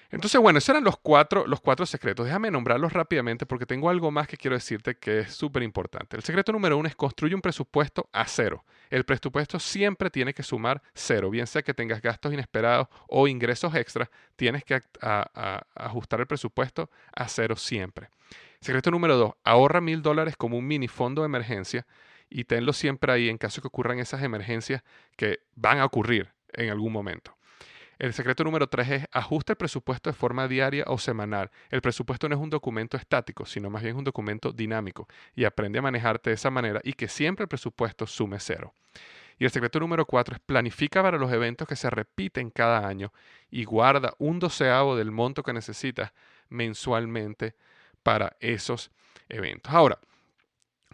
Entonces, 0.09 0.39
bueno, 0.39 0.59
esos 0.59 0.69
eran 0.69 0.83
los 0.83 0.97
cuatro, 0.97 1.45
los 1.47 1.59
cuatro 1.59 1.85
secretos. 1.85 2.25
Déjame 2.25 2.49
nombrarlos 2.49 2.93
rápidamente 2.93 3.45
porque 3.45 3.65
tengo 3.65 3.89
algo 3.89 4.09
más 4.09 4.27
que 4.27 4.37
quiero 4.37 4.55
decirte 4.55 4.95
que 4.97 5.19
es 5.19 5.33
súper 5.33 5.63
importante. 5.63 6.15
El 6.15 6.23
secreto 6.23 6.51
número 6.51 6.77
uno 6.77 6.87
es 6.87 6.95
construye 6.95 7.35
un 7.35 7.41
presupuesto 7.41 8.09
a 8.13 8.25
cero. 8.25 8.63
El 8.89 9.03
presupuesto 9.03 9.59
siempre 9.59 10.09
tiene 10.09 10.33
que 10.33 10.43
sumar 10.43 10.81
cero, 10.93 11.29
bien 11.29 11.45
sea 11.45 11.61
que 11.61 11.73
tengas 11.73 12.01
gastos 12.01 12.33
inesperados 12.33 12.87
o 13.07 13.27
ingresos 13.27 13.75
extras, 13.75 14.09
tienes 14.35 14.63
que 14.63 14.81
ajustar 15.75 16.21
el 16.21 16.27
presupuesto 16.27 16.89
a 17.13 17.27
cero 17.27 17.55
siempre. 17.55 18.09
Secreto 18.61 18.91
número 18.91 19.17
dos, 19.17 19.33
ahorra 19.43 19.81
mil 19.81 20.01
dólares 20.01 20.35
como 20.37 20.57
un 20.57 20.65
mini 20.65 20.87
fondo 20.87 21.21
de 21.21 21.27
emergencia 21.27 21.85
y 22.29 22.45
tenlo 22.45 22.73
siempre 22.73 23.11
ahí 23.11 23.29
en 23.29 23.37
caso 23.37 23.61
que 23.61 23.67
ocurran 23.67 23.99
esas 23.99 24.23
emergencias 24.23 24.83
que 25.15 25.39
van 25.55 25.79
a 25.79 25.85
ocurrir 25.85 26.33
en 26.53 26.69
algún 26.69 26.91
momento. 26.91 27.36
El 27.99 28.13
secreto 28.13 28.43
número 28.43 28.67
tres 28.67 28.89
es 28.89 29.05
ajusta 29.11 29.53
el 29.53 29.57
presupuesto 29.57 30.11
de 30.11 30.15
forma 30.15 30.47
diaria 30.47 30.83
o 30.87 30.99
semanal. 30.99 31.49
El 31.71 31.81
presupuesto 31.81 32.29
no 32.29 32.35
es 32.35 32.41
un 32.41 32.51
documento 32.51 32.95
estático, 32.95 33.45
sino 33.45 33.71
más 33.71 33.81
bien 33.81 33.95
un 33.95 34.03
documento 34.03 34.51
dinámico 34.51 35.07
y 35.35 35.45
aprende 35.45 35.79
a 35.79 35.81
manejarte 35.81 36.29
de 36.29 36.35
esa 36.35 36.51
manera 36.51 36.79
y 36.83 36.93
que 36.93 37.07
siempre 37.07 37.43
el 37.43 37.49
presupuesto 37.49 38.05
sume 38.05 38.39
cero. 38.39 38.73
Y 39.39 39.45
el 39.45 39.51
secreto 39.51 39.79
número 39.79 40.05
cuatro 40.05 40.35
es 40.35 40.41
planifica 40.41 41.01
para 41.01 41.17
los 41.17 41.31
eventos 41.31 41.67
que 41.67 41.75
se 41.75 41.89
repiten 41.89 42.51
cada 42.51 42.87
año 42.87 43.11
y 43.49 43.65
guarda 43.65 44.13
un 44.19 44.39
doceavo 44.39 44.95
del 44.95 45.11
monto 45.11 45.41
que 45.43 45.53
necesitas 45.53 46.11
mensualmente 46.49 47.55
para 48.03 48.35
esos 48.39 48.91
eventos. 49.29 49.73
Ahora, 49.73 49.99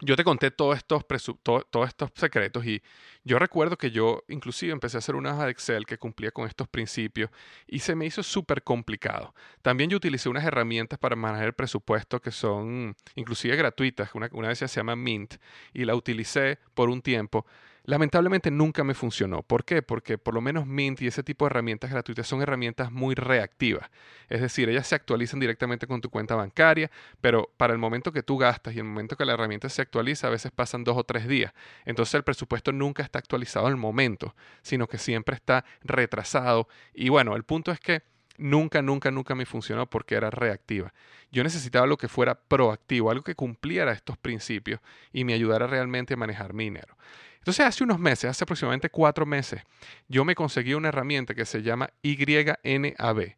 yo 0.02 0.16
te 0.16 0.24
conté 0.24 0.52
todos 0.52 0.78
estos, 0.78 1.06
todos 1.44 1.88
estos 1.88 2.12
secretos 2.16 2.66
y 2.66 2.82
yo 3.24 3.40
recuerdo 3.40 3.78
que 3.78 3.92
yo 3.92 4.24
inclusive 4.28 4.74
empecé 4.74 4.98
a 4.98 5.00
hacer 5.00 5.16
una 5.16 5.34
hoja 5.34 5.46
de 5.46 5.52
Excel 5.52 5.86
que 5.86 5.98
cumplía 5.98 6.32
con 6.32 6.48
estos 6.48 6.68
principios 6.68 7.30
y 7.68 7.80
se 7.80 7.96
me 7.96 8.06
hizo 8.06 8.24
súper 8.24 8.64
complicado. 8.64 9.34
También 9.62 9.90
yo 9.90 9.98
utilicé 9.98 10.30
unas 10.30 10.44
herramientas 10.44 11.00
para 11.00 11.16
manejar 11.16 11.48
el 11.48 11.54
presupuesto 11.54 12.22
que 12.22 12.32
son 12.32 12.96
inclusive 13.16 13.56
gratuitas. 13.56 14.14
Una, 14.14 14.30
una 14.34 14.48
de 14.48 14.54
ellas 14.56 14.72
se 14.72 14.80
llama 14.80 14.96
Mint 14.96 15.36
y 15.74 15.86
la 15.86 15.96
utilicé 15.96 16.60
por 16.74 16.90
un 16.90 17.02
tiempo. 17.02 17.46
Lamentablemente 17.86 18.50
nunca 18.50 18.86
me 18.86 18.94
funcionó. 18.94 19.44
¿Por 19.44 19.66
qué? 19.66 19.82
Porque 19.82 20.18
por 20.18 20.34
lo 20.34 20.40
menos 20.40 20.66
Mint 20.66 21.02
y 21.02 21.08
ese 21.08 21.22
tipo 21.22 21.44
de 21.44 21.48
herramientas 21.48 21.92
gratuitas 21.92 22.26
son 22.26 22.42
herramientas 22.42 22.94
muy 22.94 23.14
reactivas. 23.14 23.90
Es 24.30 24.40
decir, 24.40 24.70
ellas 24.70 24.88
se 24.88 24.96
actualizan 24.96 25.42
directamente 25.42 25.86
con 25.86 26.00
tu 26.00 26.10
cuenta 26.10 26.36
bancaria, 26.36 26.90
pero 27.20 27.52
para 27.58 27.74
el 27.74 27.80
momento 27.80 28.14
que 28.14 28.24
tú 28.24 28.38
gastas 28.38 28.74
y 28.74 28.78
el 28.78 28.86
momento 28.86 29.18
que 29.18 29.26
la 29.26 29.34
herramienta 29.34 29.68
se 29.68 29.82
actualiza, 29.82 30.28
a 30.28 30.30
veces 30.30 30.52
pasan 30.52 30.86
dos 30.86 30.96
o 30.98 31.04
tres 31.04 31.28
días. 31.28 31.52
Entonces 31.84 32.16
el 32.16 32.24
presupuesto 32.24 32.72
nunca 32.72 33.04
está 33.04 33.20
actualizado 33.20 33.68
al 33.68 33.76
momento, 33.76 34.34
sino 34.62 34.88
que 34.88 34.98
siempre 34.98 35.36
está 35.36 35.66
retrasado. 35.82 36.70
Y 36.94 37.10
bueno, 37.10 37.36
el 37.36 37.44
punto 37.44 37.74
es 37.74 37.82
que 37.82 38.04
nunca, 38.38 38.82
nunca, 38.82 39.12
nunca 39.12 39.36
me 39.36 39.46
funcionó 39.46 39.90
porque 39.90 40.16
era 40.16 40.30
reactiva. 40.30 40.94
Yo 41.34 41.44
necesitaba 41.44 41.84
algo 41.84 41.98
que 41.98 42.08
fuera 42.08 42.36
proactivo, 42.36 43.12
algo 43.12 43.26
que 43.26 43.36
cumpliera 43.36 43.92
estos 43.92 44.18
principios 44.18 44.80
y 45.12 45.26
me 45.26 45.34
ayudara 45.34 45.68
realmente 45.68 46.14
a 46.14 46.18
manejar 46.18 46.54
mi 46.54 46.66
dinero. 46.66 46.96
Entonces, 47.44 47.66
hace 47.66 47.84
unos 47.84 48.00
meses, 48.00 48.30
hace 48.30 48.46
aproximadamente 48.46 48.90
cuatro 48.90 49.26
meses, 49.26 49.62
yo 50.08 50.24
me 50.24 50.34
conseguí 50.34 50.76
una 50.76 50.88
herramienta 50.88 51.36
que 51.36 51.44
se 51.44 51.62
llama 51.62 51.90
YNAB. 52.02 53.36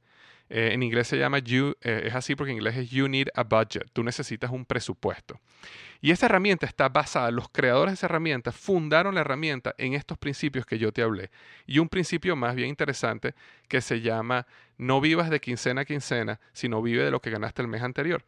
Eh, 0.50 0.70
en 0.74 0.84
inglés 0.84 1.08
se 1.08 1.18
llama 1.18 1.40
you, 1.40 1.74
eh, 1.82 2.04
es 2.06 2.16
así 2.16 2.36
porque 2.36 2.52
en 2.52 2.58
inglés 2.58 2.78
es 2.78 2.90
You 2.90 3.08
Need 3.08 3.30
a 3.34 3.44
Budget. 3.44 3.90
Tú 3.94 4.04
necesitas 4.04 4.52
un 4.52 4.66
presupuesto. 4.66 5.40
Y 6.02 6.12
esta 6.12 6.28
herramienta 6.28 6.66
está 6.66 6.90
basada, 6.90 7.32
los 7.32 7.50
creadores 7.50 7.94
de 7.94 7.96
esa 7.96 8.06
herramienta 8.06 8.52
fundaron 8.52 9.16
la 9.16 9.22
herramienta 9.22 9.74
en 9.78 9.94
estos 9.94 10.18
principios 10.18 10.66
que 10.66 10.78
yo 10.78 10.92
te 10.92 11.02
hablé. 11.02 11.32
Y 11.66 11.80
un 11.80 11.90
principio 11.90 12.36
más 12.36 12.54
bien 12.54 12.70
interesante 12.70 13.34
que 13.68 13.82
se 13.82 14.02
llama 14.02 14.46
no 14.78 15.02
vivas 15.02 15.30
de 15.30 15.40
quincena 15.40 15.82
a 15.82 15.86
quincena, 15.86 16.40
sino 16.54 16.82
vive 16.82 17.04
de 17.04 17.12
lo 17.12 17.22
que 17.22 17.32
ganaste 17.32 17.62
el 17.62 17.68
mes 17.68 17.82
anterior. 17.82 18.24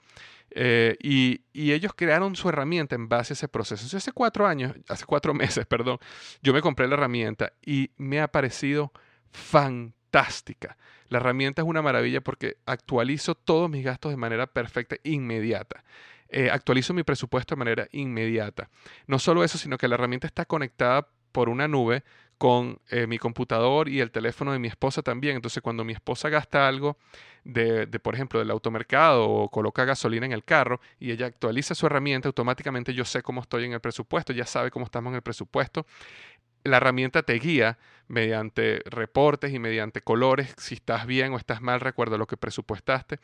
Eh, 0.51 0.97
y, 1.01 1.41
ellos 1.53 1.91
crearon 1.95 2.35
su 2.35 2.49
herramienta 2.49 2.95
en 2.95 3.09
base 3.09 3.33
a 3.33 3.35
ese 3.35 3.47
proceso. 3.47 3.95
Hace 3.95 4.11
cuatro 4.11 4.47
años, 4.47 4.73
hace 4.87 5.05
cuatro 5.05 5.33
meses, 5.35 5.65
perdón, 5.65 5.99
yo 6.41 6.53
me 6.53 6.61
compré 6.61 6.87
la 6.87 6.95
herramienta 6.95 7.53
y 7.63 7.91
me 7.97 8.21
ha 8.21 8.27
parecido 8.27 8.91
fantástica. 10.07 10.77
La 11.09 11.19
herramienta 11.19 11.61
es 11.61 11.67
una 11.67 11.81
maravilla 11.81 12.21
porque 12.21 12.57
actualizo 12.65 13.35
todos 13.35 13.69
mis 13.69 13.83
gastos 13.83 14.11
de 14.11 14.17
manera 14.17 14.47
perfecta, 14.47 14.97
inmediata. 15.03 15.83
Eh, 16.29 16.49
actualizo 16.51 16.93
mi 16.93 17.03
presupuesto 17.03 17.55
de 17.55 17.59
manera 17.59 17.87
inmediata. 17.91 18.69
No 19.05 19.17
solo 19.19 19.43
eso, 19.43 19.57
sino 19.57 19.77
que 19.77 19.87
la 19.87 19.95
herramienta 19.95 20.27
está 20.27 20.45
conectada 20.45 21.07
por 21.31 21.49
una 21.49 21.67
nube 21.67 22.03
con 22.37 22.79
eh, 22.89 23.07
mi 23.07 23.17
computador 23.17 23.89
y 23.89 23.99
el 23.99 24.11
teléfono 24.11 24.51
de 24.51 24.59
mi 24.59 24.67
esposa 24.67 25.01
también. 25.01 25.37
Entonces, 25.37 25.63
cuando 25.63 25.83
mi 25.83 25.93
esposa 25.93 26.29
gasta 26.29 26.67
algo 26.67 26.97
de, 27.43 27.85
de, 27.85 27.99
por 27.99 28.13
ejemplo, 28.13 28.39
del 28.39 28.51
automercado 28.51 29.27
o 29.27 29.49
coloca 29.49 29.85
gasolina 29.85 30.25
en 30.25 30.33
el 30.33 30.43
carro 30.43 30.81
y 30.99 31.11
ella 31.11 31.27
actualiza 31.27 31.73
su 31.73 31.85
herramienta, 31.85 32.27
automáticamente 32.27 32.93
yo 32.93 33.05
sé 33.05 33.23
cómo 33.23 33.41
estoy 33.41 33.63
en 33.63 33.73
el 33.73 33.79
presupuesto, 33.79 34.33
ya 34.33 34.45
sabe 34.45 34.69
cómo 34.69 34.85
estamos 34.85 35.11
en 35.11 35.15
el 35.15 35.21
presupuesto 35.21 35.85
la 36.67 36.77
herramienta 36.77 37.23
te 37.23 37.33
guía 37.33 37.77
mediante 38.07 38.81
reportes 38.85 39.53
y 39.53 39.59
mediante 39.59 40.01
colores 40.01 40.53
si 40.57 40.75
estás 40.75 41.05
bien 41.05 41.33
o 41.33 41.37
estás 41.37 41.61
mal, 41.61 41.79
recuerda 41.79 42.17
lo 42.17 42.27
que 42.27 42.37
presupuestaste. 42.37 43.19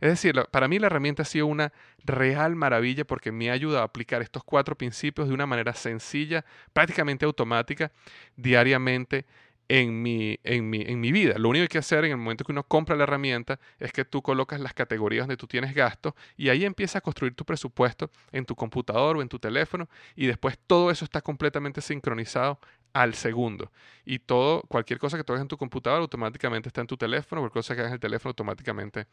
Es 0.00 0.10
decir, 0.10 0.34
para 0.50 0.68
mí 0.68 0.78
la 0.78 0.86
herramienta 0.86 1.22
ha 1.22 1.26
sido 1.26 1.46
una 1.46 1.72
real 2.04 2.56
maravilla 2.56 3.04
porque 3.04 3.32
me 3.32 3.50
ha 3.50 3.52
ayudado 3.52 3.82
a 3.82 3.84
aplicar 3.84 4.22
estos 4.22 4.44
cuatro 4.44 4.76
principios 4.76 5.28
de 5.28 5.34
una 5.34 5.46
manera 5.46 5.74
sencilla, 5.74 6.44
prácticamente 6.72 7.24
automática, 7.24 7.92
diariamente 8.36 9.26
en 9.68 10.02
mi, 10.02 10.38
en, 10.44 10.68
mi, 10.70 10.82
en 10.82 11.00
mi 11.00 11.12
vida. 11.12 11.34
Lo 11.38 11.50
único 11.50 11.60
que 11.60 11.64
hay 11.64 11.68
que 11.68 11.78
hacer 11.78 12.04
en 12.04 12.12
el 12.12 12.16
momento 12.16 12.44
que 12.44 12.52
uno 12.52 12.64
compra 12.64 12.96
la 12.96 13.02
herramienta 13.04 13.60
es 13.78 13.92
que 13.92 14.04
tú 14.04 14.22
colocas 14.22 14.60
las 14.60 14.72
categorías 14.72 15.22
donde 15.26 15.36
tú 15.36 15.46
tienes 15.46 15.74
gastos 15.74 16.14
y 16.36 16.48
ahí 16.48 16.64
empiezas 16.64 16.96
a 16.96 17.00
construir 17.02 17.34
tu 17.34 17.44
presupuesto 17.44 18.10
en 18.32 18.46
tu 18.46 18.56
computador 18.56 19.18
o 19.18 19.22
en 19.22 19.28
tu 19.28 19.38
teléfono 19.38 19.88
y 20.16 20.26
después 20.26 20.58
todo 20.66 20.90
eso 20.90 21.04
está 21.04 21.20
completamente 21.20 21.80
sincronizado 21.82 22.58
al 23.02 23.14
segundo. 23.14 23.70
Y 24.04 24.18
todo, 24.18 24.62
cualquier 24.62 24.98
cosa 24.98 25.16
que 25.16 25.22
tú 25.22 25.32
hagas 25.32 25.42
en 25.42 25.48
tu 25.48 25.56
computador 25.56 26.00
automáticamente 26.00 26.68
está 26.68 26.80
en 26.80 26.88
tu 26.88 26.96
teléfono, 26.96 27.42
cualquier 27.42 27.60
cosa 27.60 27.74
que 27.74 27.80
hagas 27.82 27.90
en 27.90 27.94
el 27.94 28.00
teléfono 28.00 28.30
automáticamente 28.30 29.06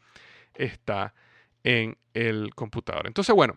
está 0.54 1.14
en 1.62 1.96
el 2.12 2.52
computador. 2.54 3.06
Entonces, 3.06 3.32
bueno, 3.32 3.56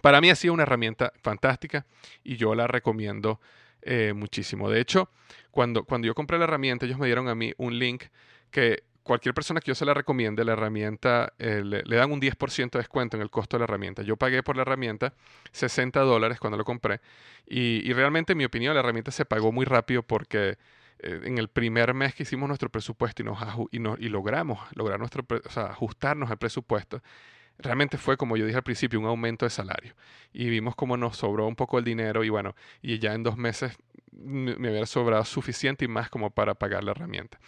para 0.00 0.20
mí 0.20 0.30
ha 0.30 0.36
sido 0.36 0.54
una 0.54 0.62
herramienta 0.62 1.12
fantástica 1.20 1.84
y 2.22 2.36
yo 2.36 2.54
la 2.54 2.68
recomiendo 2.68 3.40
eh, 3.82 4.12
muchísimo. 4.14 4.70
De 4.70 4.80
hecho, 4.80 5.10
cuando, 5.50 5.84
cuando 5.84 6.06
yo 6.06 6.14
compré 6.14 6.38
la 6.38 6.44
herramienta, 6.44 6.86
ellos 6.86 6.98
me 6.98 7.06
dieron 7.06 7.28
a 7.28 7.34
mí 7.34 7.52
un 7.56 7.76
link 7.76 8.04
que 8.52 8.84
cualquier 9.04 9.34
persona 9.34 9.60
que 9.60 9.68
yo 9.68 9.74
se 9.74 9.84
la 9.84 9.94
recomiende, 9.94 10.44
la 10.44 10.54
herramienta, 10.54 11.34
eh, 11.38 11.62
le, 11.62 11.96
dan 11.96 12.10
un 12.10 12.20
10% 12.20 12.70
de 12.72 12.78
descuento 12.78 13.16
en 13.16 13.22
el 13.22 13.30
costo 13.30 13.56
de 13.56 13.60
la 13.60 13.64
herramienta. 13.64 14.02
Yo 14.02 14.16
pagué 14.16 14.42
por 14.42 14.56
la 14.56 14.62
herramienta 14.62 15.14
60 15.52 16.00
dólares 16.00 16.40
cuando 16.40 16.56
lo 16.56 16.64
compré 16.64 17.00
y, 17.46 17.92
realmente, 17.92 18.32
en 18.32 18.38
mi 18.38 18.44
opinión, 18.44 18.74
la 18.74 18.80
herramienta 18.80 19.12
se 19.12 19.24
pagó 19.24 19.52
muy 19.52 19.66
rápido 19.66 20.02
porque 20.02 20.56
eh, 20.98 21.20
en 21.24 21.38
el 21.38 21.48
primer 21.48 21.94
mes 21.94 22.14
que 22.14 22.24
hicimos 22.24 22.48
nuestro 22.48 22.70
presupuesto 22.70 23.22
y, 23.22 23.26
nos, 23.26 23.38
y, 23.70 24.06
y 24.06 24.08
logramos 24.08 24.58
lograr 24.74 24.98
nuestro, 24.98 25.24
ajustarnos 25.54 26.30
al 26.30 26.38
presupuesto, 26.38 27.02
realmente 27.58 27.98
fue, 27.98 28.16
como 28.16 28.36
yo 28.36 28.46
dije 28.46 28.56
al 28.56 28.62
principio, 28.62 29.00
un 29.00 29.06
aumento 29.06 29.46
de 29.46 29.50
salario. 29.50 29.94
Y 30.32 30.48
vimos 30.48 30.74
cómo 30.74 30.96
nos 30.96 31.16
sobró 31.16 31.46
un 31.46 31.56
poco 31.56 31.78
el 31.78 31.84
dinero 31.84 32.24
y 32.24 32.28
bueno, 32.28 32.54
y 32.82 32.98
ya 32.98 33.14
en 33.14 33.22
dos 33.22 33.36
meses 33.36 33.76
me 34.16 34.68
había 34.68 34.86
sobrado 34.86 35.24
suficiente 35.24 35.84
y 35.84 35.88
más 35.88 36.08
como 36.08 36.30
para 36.30 36.54
pagar 36.54 36.84
la 36.84 36.92
herramienta. 36.92 37.38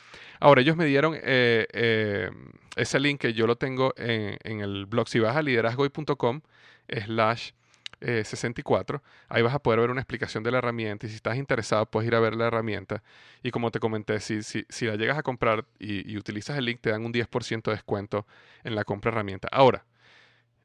Ahora, 0.40 0.60
ellos 0.60 0.76
me 0.76 0.84
dieron 0.84 1.14
eh, 1.14 1.66
eh, 1.72 2.30
ese 2.76 3.00
link 3.00 3.20
que 3.20 3.32
yo 3.32 3.46
lo 3.46 3.56
tengo 3.56 3.94
en, 3.96 4.60
el 4.60 4.86
blog. 4.86 5.08
Si 5.08 5.18
vas 5.18 5.36
a 5.36 5.42
liderazgoy.com 5.42 6.40
slash 7.06 7.52
64, 8.00 8.98
eh, 8.98 9.00
ahí 9.28 9.42
vas 9.42 9.54
a 9.54 9.58
poder 9.58 9.80
ver 9.80 9.90
una 9.90 10.00
explicación 10.00 10.42
de 10.42 10.50
la 10.50 10.58
herramienta 10.58 11.06
y 11.06 11.08
si 11.08 11.16
estás 11.16 11.36
interesado 11.38 11.86
puedes 11.86 12.06
ir 12.06 12.14
a 12.14 12.20
ver 12.20 12.36
la 12.36 12.48
herramienta 12.48 13.02
y 13.42 13.50
como 13.50 13.70
te 13.70 13.80
comenté, 13.80 14.20
si, 14.20 14.42
si, 14.42 14.66
si 14.68 14.84
la 14.84 14.96
llegas 14.96 15.16
a 15.16 15.22
comprar 15.22 15.64
y, 15.78 16.12
y, 16.12 16.18
utilizas 16.18 16.58
el 16.58 16.66
link 16.66 16.80
te 16.82 16.90
dan 16.90 17.06
un 17.06 17.12
10% 17.12 17.62
de 17.62 17.72
descuento 17.72 18.26
en 18.64 18.74
la 18.74 18.84
compra 18.84 19.10
de 19.10 19.14
herramienta. 19.14 19.48
Ahora, 19.50 19.86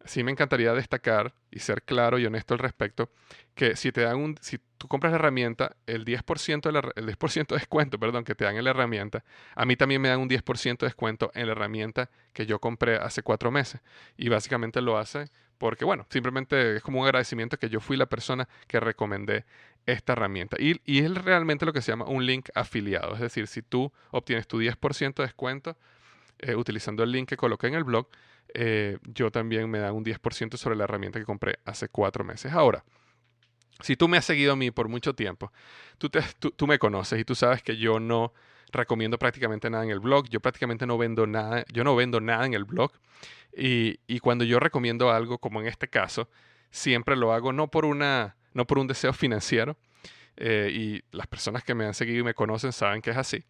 sí 0.05 0.23
me 0.23 0.31
encantaría 0.31 0.73
destacar 0.73 1.33
y 1.51 1.59
ser 1.59 1.83
claro 1.83 2.19
y 2.19 2.25
honesto 2.25 2.53
al 2.53 2.59
respecto 2.59 3.11
que 3.55 3.75
si 3.75 3.91
te 3.91 4.01
dan 4.01 4.17
un, 4.17 4.35
si 4.41 4.59
tú 4.77 4.87
compras 4.87 5.11
la 5.11 5.17
herramienta, 5.17 5.75
el 5.85 6.05
10%, 6.05 6.61
de 6.61 6.71
la, 6.71 6.91
el 6.95 7.05
10 7.05 7.47
de 7.47 7.55
descuento, 7.55 7.99
perdón, 7.99 8.23
que 8.23 8.35
te 8.35 8.45
dan 8.45 8.57
en 8.57 8.63
la 8.63 8.71
herramienta, 8.71 9.23
a 9.55 9.65
mí 9.65 9.75
también 9.75 10.01
me 10.01 10.09
dan 10.09 10.19
un 10.19 10.29
10% 10.29 10.77
de 10.79 10.87
descuento 10.87 11.31
en 11.33 11.47
la 11.47 11.51
herramienta 11.51 12.09
que 12.33 12.45
yo 12.45 12.59
compré 12.59 12.95
hace 12.95 13.21
cuatro 13.21 13.51
meses. 13.51 13.81
Y 14.17 14.29
básicamente 14.29 14.81
lo 14.81 14.97
hace 14.97 15.25
porque, 15.57 15.85
bueno, 15.85 16.07
simplemente 16.09 16.77
es 16.77 16.81
como 16.81 17.01
un 17.01 17.05
agradecimiento 17.05 17.57
que 17.57 17.69
yo 17.69 17.79
fui 17.79 17.95
la 17.95 18.07
persona 18.07 18.47
que 18.67 18.79
recomendé 18.79 19.45
esta 19.85 20.13
herramienta. 20.13 20.57
Y, 20.59 20.81
y 20.85 20.99
es 20.99 21.13
realmente 21.23 21.65
lo 21.65 21.73
que 21.73 21.81
se 21.81 21.91
llama 21.91 22.05
un 22.05 22.25
link 22.25 22.49
afiliado. 22.55 23.13
Es 23.13 23.19
decir, 23.19 23.45
si 23.45 23.61
tú 23.61 23.91
obtienes 24.09 24.47
tu 24.47 24.59
10% 24.59 25.13
de 25.15 25.23
descuento 25.23 25.77
eh, 26.39 26.55
utilizando 26.55 27.03
el 27.03 27.11
link 27.11 27.29
que 27.29 27.37
coloqué 27.37 27.67
en 27.67 27.75
el 27.75 27.83
blog, 27.83 28.07
eh, 28.53 28.97
yo 29.03 29.31
también 29.31 29.69
me 29.69 29.79
dan 29.79 29.93
un 29.93 30.03
10% 30.03 30.57
sobre 30.57 30.75
la 30.75 30.83
herramienta 30.83 31.19
que 31.19 31.25
compré 31.25 31.59
hace 31.65 31.89
cuatro 31.89 32.23
meses. 32.23 32.51
Ahora, 32.51 32.83
si 33.81 33.95
tú 33.95 34.07
me 34.07 34.17
has 34.17 34.25
seguido 34.25 34.53
a 34.53 34.55
mí 34.55 34.71
por 34.71 34.87
mucho 34.87 35.15
tiempo, 35.15 35.51
tú, 35.97 36.09
tú, 36.09 36.67
me 36.67 36.79
conoces 36.79 37.19
y 37.19 37.25
tú 37.25 37.35
sabes 37.35 37.63
que 37.63 37.77
yo 37.77 37.99
no 37.99 38.33
recomiendo 38.71 39.17
prácticamente 39.17 39.69
nada 39.69 39.83
en 39.83 39.89
el 39.89 39.99
blog. 39.99 40.29
Yo 40.29 40.39
prácticamente 40.39 40.85
no 40.85 40.97
vendo 40.97 41.27
nada, 41.27 41.65
yo 41.71 41.83
no 41.83 41.95
vendo 41.95 42.21
nada 42.21 42.45
en 42.45 42.53
el 42.53 42.65
blog. 42.65 42.91
Y, 43.55 43.99
y, 44.07 44.19
cuando 44.19 44.45
yo 44.45 44.59
recomiendo 44.59 45.11
algo, 45.11 45.37
como 45.37 45.59
en 45.59 45.67
este 45.67 45.89
caso, 45.89 46.29
siempre 46.69 47.17
lo 47.17 47.33
hago 47.33 47.51
no 47.51 47.69
por, 47.69 47.85
una, 47.85 48.37
no 48.53 48.65
por 48.65 48.79
un 48.79 48.87
deseo 48.87 49.13
financiero. 49.13 49.77
Eh, 50.37 50.71
y 50.73 51.03
las 51.15 51.27
personas 51.27 51.63
que 51.63 51.75
me 51.75 51.85
han 51.85 51.93
seguido 51.93 52.19
y 52.19 52.23
me 52.23 52.33
conocen 52.33 52.71
saben 52.71 53.01
que 53.01 53.11
es 53.11 53.17
así. 53.17 53.43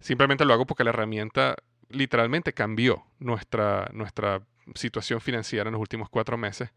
Simplemente 0.00 0.44
lo 0.44 0.54
hago 0.54 0.66
porque 0.66 0.84
la 0.84 0.90
herramienta 0.90 1.56
literalmente 1.92 2.52
cambió 2.52 3.04
nuestra, 3.18 3.88
nuestra 3.92 4.42
situación 4.74 5.20
financiera 5.20 5.68
en 5.68 5.72
los 5.72 5.80
últimos 5.80 6.08
cuatro 6.08 6.36
meses 6.36 6.70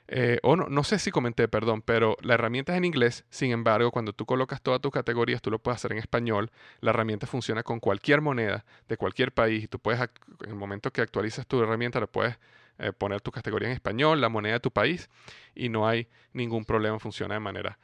eh, 0.09 0.39
o 0.43 0.57
no, 0.57 0.69
no 0.69 0.85
sé 0.85 0.99
si 0.99 1.11
comenté, 1.11 1.49
perdón, 1.49 1.83
pero 1.83 2.17
la 2.23 2.35
herramienta 2.35 2.73
es 2.73 2.79
en 2.79 2.85
inglés, 2.85 3.25
sin 3.29 3.51
embargo, 3.51 3.91
cuando 3.91 4.13
tú 4.13 4.25
colocas 4.25 4.63
todas 4.63 4.81
tus 4.81 4.93
categorías, 4.93 5.43
tú 5.43 5.51
lo 5.51 5.59
puedes 5.59 5.77
hacer 5.77 5.93
en 5.93 5.99
español, 5.99 6.51
la 6.81 6.91
herramienta 6.91 7.27
funciona 7.27 7.65
con 7.65 7.81
cualquier 7.81 8.21
moneda 8.21 8.65
de 8.89 8.97
cualquier 8.97 9.33
país 9.33 9.65
y 9.65 9.69
tú 9.69 9.81
puedes, 9.81 10.01
en 10.01 10.51
el 10.51 10.55
momento 10.55 10.93
que 10.93 11.01
actualizas 11.01 11.47
tu 11.47 11.61
herramienta, 11.61 11.99
le 11.99 12.07
puedes 12.07 12.39
eh, 12.79 12.93
poner 12.93 13.21
tu 13.21 13.33
categoría 13.33 13.69
en 13.69 13.75
español, 13.75 14.21
la 14.21 14.29
moneda 14.29 14.55
de 14.55 14.61
tu 14.61 14.71
país 14.71 15.11
y 15.57 15.69
no 15.69 15.89
hay 15.89 16.07
ningún 16.33 16.65
problema, 16.65 17.01
funciona 17.01 17.35
de 17.35 17.41
manera 17.41 17.79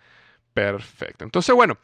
perfecta. 0.55 1.25
Entonces, 1.25 1.55
bueno, 1.55 1.79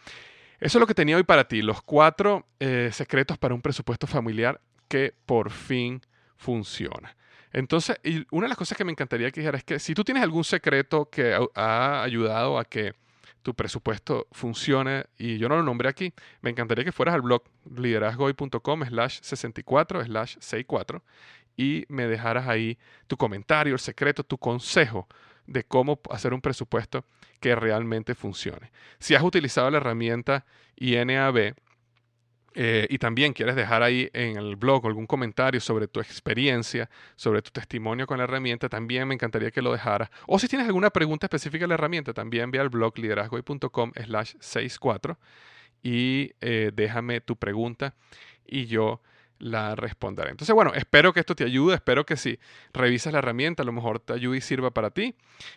eso 0.60 0.78
es 0.78 0.80
lo 0.80 0.86
que 0.86 0.94
tenía 0.94 1.16
hoy 1.16 1.22
para 1.22 1.46
ti, 1.46 1.62
los 1.62 1.82
cuatro 1.82 2.46
eh, 2.58 2.90
secretos 2.92 3.38
para 3.38 3.54
un 3.54 3.62
presupuesto 3.62 4.06
familiar 4.06 4.60
que 4.88 5.14
por 5.26 5.50
fin 5.50 6.00
funciona. 6.36 7.16
Entonces, 7.52 7.98
y 8.02 8.26
una 8.30 8.44
de 8.44 8.48
las 8.50 8.58
cosas 8.58 8.76
que 8.76 8.84
me 8.84 8.92
encantaría 8.92 9.30
que 9.30 9.40
dijera 9.40 9.58
es 9.58 9.64
que 9.64 9.78
si 9.78 9.94
tú 9.94 10.04
tienes 10.04 10.22
algún 10.22 10.44
secreto 10.44 11.08
que 11.10 11.38
ha 11.54 12.02
ayudado 12.02 12.58
a 12.58 12.64
que 12.64 12.94
tu 13.42 13.54
presupuesto 13.54 14.26
funcione, 14.32 15.06
y 15.16 15.38
yo 15.38 15.48
no 15.48 15.56
lo 15.56 15.62
nombré 15.62 15.88
aquí, 15.88 16.12
me 16.42 16.50
encantaría 16.50 16.84
que 16.84 16.92
fueras 16.92 17.14
al 17.14 17.22
blog 17.22 17.44
liderazgoy.com 17.74 18.84
slash 18.84 19.20
64 19.22 20.04
slash 20.04 20.34
64 20.40 21.02
y 21.56 21.84
me 21.88 22.06
dejaras 22.06 22.46
ahí 22.46 22.78
tu 23.06 23.16
comentario, 23.16 23.74
el 23.74 23.80
secreto, 23.80 24.22
tu 24.22 24.38
consejo 24.38 25.08
de 25.48 25.64
cómo 25.64 26.00
hacer 26.10 26.34
un 26.34 26.40
presupuesto 26.40 27.04
que 27.40 27.54
realmente 27.54 28.14
funcione. 28.14 28.70
Si 28.98 29.14
has 29.14 29.22
utilizado 29.22 29.70
la 29.70 29.78
herramienta 29.78 30.44
INAB, 30.76 31.54
eh, 32.54 32.86
y 32.90 32.98
también 32.98 33.34
quieres 33.34 33.54
dejar 33.54 33.82
ahí 33.82 34.10
en 34.12 34.36
el 34.36 34.56
blog 34.56 34.84
algún 34.86 35.06
comentario 35.06 35.60
sobre 35.60 35.86
tu 35.86 36.00
experiencia, 36.00 36.90
sobre 37.14 37.40
tu 37.40 37.50
testimonio 37.50 38.06
con 38.06 38.18
la 38.18 38.24
herramienta, 38.24 38.68
también 38.68 39.06
me 39.06 39.14
encantaría 39.14 39.50
que 39.50 39.62
lo 39.62 39.70
dejaras. 39.70 40.10
O 40.26 40.38
si 40.38 40.48
tienes 40.48 40.66
alguna 40.66 40.90
pregunta 40.90 41.26
específica 41.26 41.64
de 41.64 41.68
la 41.68 41.74
herramienta, 41.74 42.12
también 42.12 42.50
ve 42.50 42.58
al 42.58 42.68
blog 42.68 42.98
liderazgoy.com 42.98 43.92
slash 44.04 44.34
64 44.40 45.18
y 45.82 46.32
eh, 46.40 46.72
déjame 46.74 47.20
tu 47.20 47.36
pregunta 47.36 47.94
y 48.44 48.66
yo 48.66 49.02
la 49.38 49.74
responderé. 49.74 50.30
Entonces, 50.30 50.54
bueno, 50.54 50.72
espero 50.74 51.12
que 51.12 51.20
esto 51.20 51.34
te 51.34 51.44
ayude, 51.44 51.74
espero 51.74 52.04
que 52.04 52.16
si 52.16 52.38
revisas 52.72 53.12
la 53.12 53.20
herramienta, 53.20 53.62
a 53.62 53.66
lo 53.66 53.72
mejor 53.72 54.00
te 54.00 54.12
ayude 54.12 54.38
y 54.38 54.40
sirva 54.40 54.70
para 54.70 54.90
ti. 54.90 55.14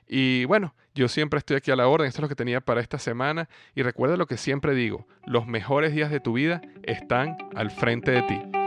Y 0.07 0.45
bueno, 0.45 0.75
yo 0.93 1.07
siempre 1.07 1.39
estoy 1.39 1.57
aquí 1.57 1.71
a 1.71 1.75
la 1.75 1.87
orden, 1.87 2.07
esto 2.07 2.19
es 2.19 2.23
lo 2.23 2.29
que 2.29 2.35
tenía 2.35 2.61
para 2.61 2.81
esta 2.81 2.99
semana. 2.99 3.49
Y 3.75 3.83
recuerda 3.83 4.17
lo 4.17 4.27
que 4.27 4.37
siempre 4.37 4.73
digo, 4.73 5.07
los 5.25 5.47
mejores 5.47 5.93
días 5.93 6.11
de 6.11 6.19
tu 6.19 6.33
vida 6.33 6.61
están 6.83 7.37
al 7.55 7.71
frente 7.71 8.11
de 8.11 8.21
ti. 8.23 8.60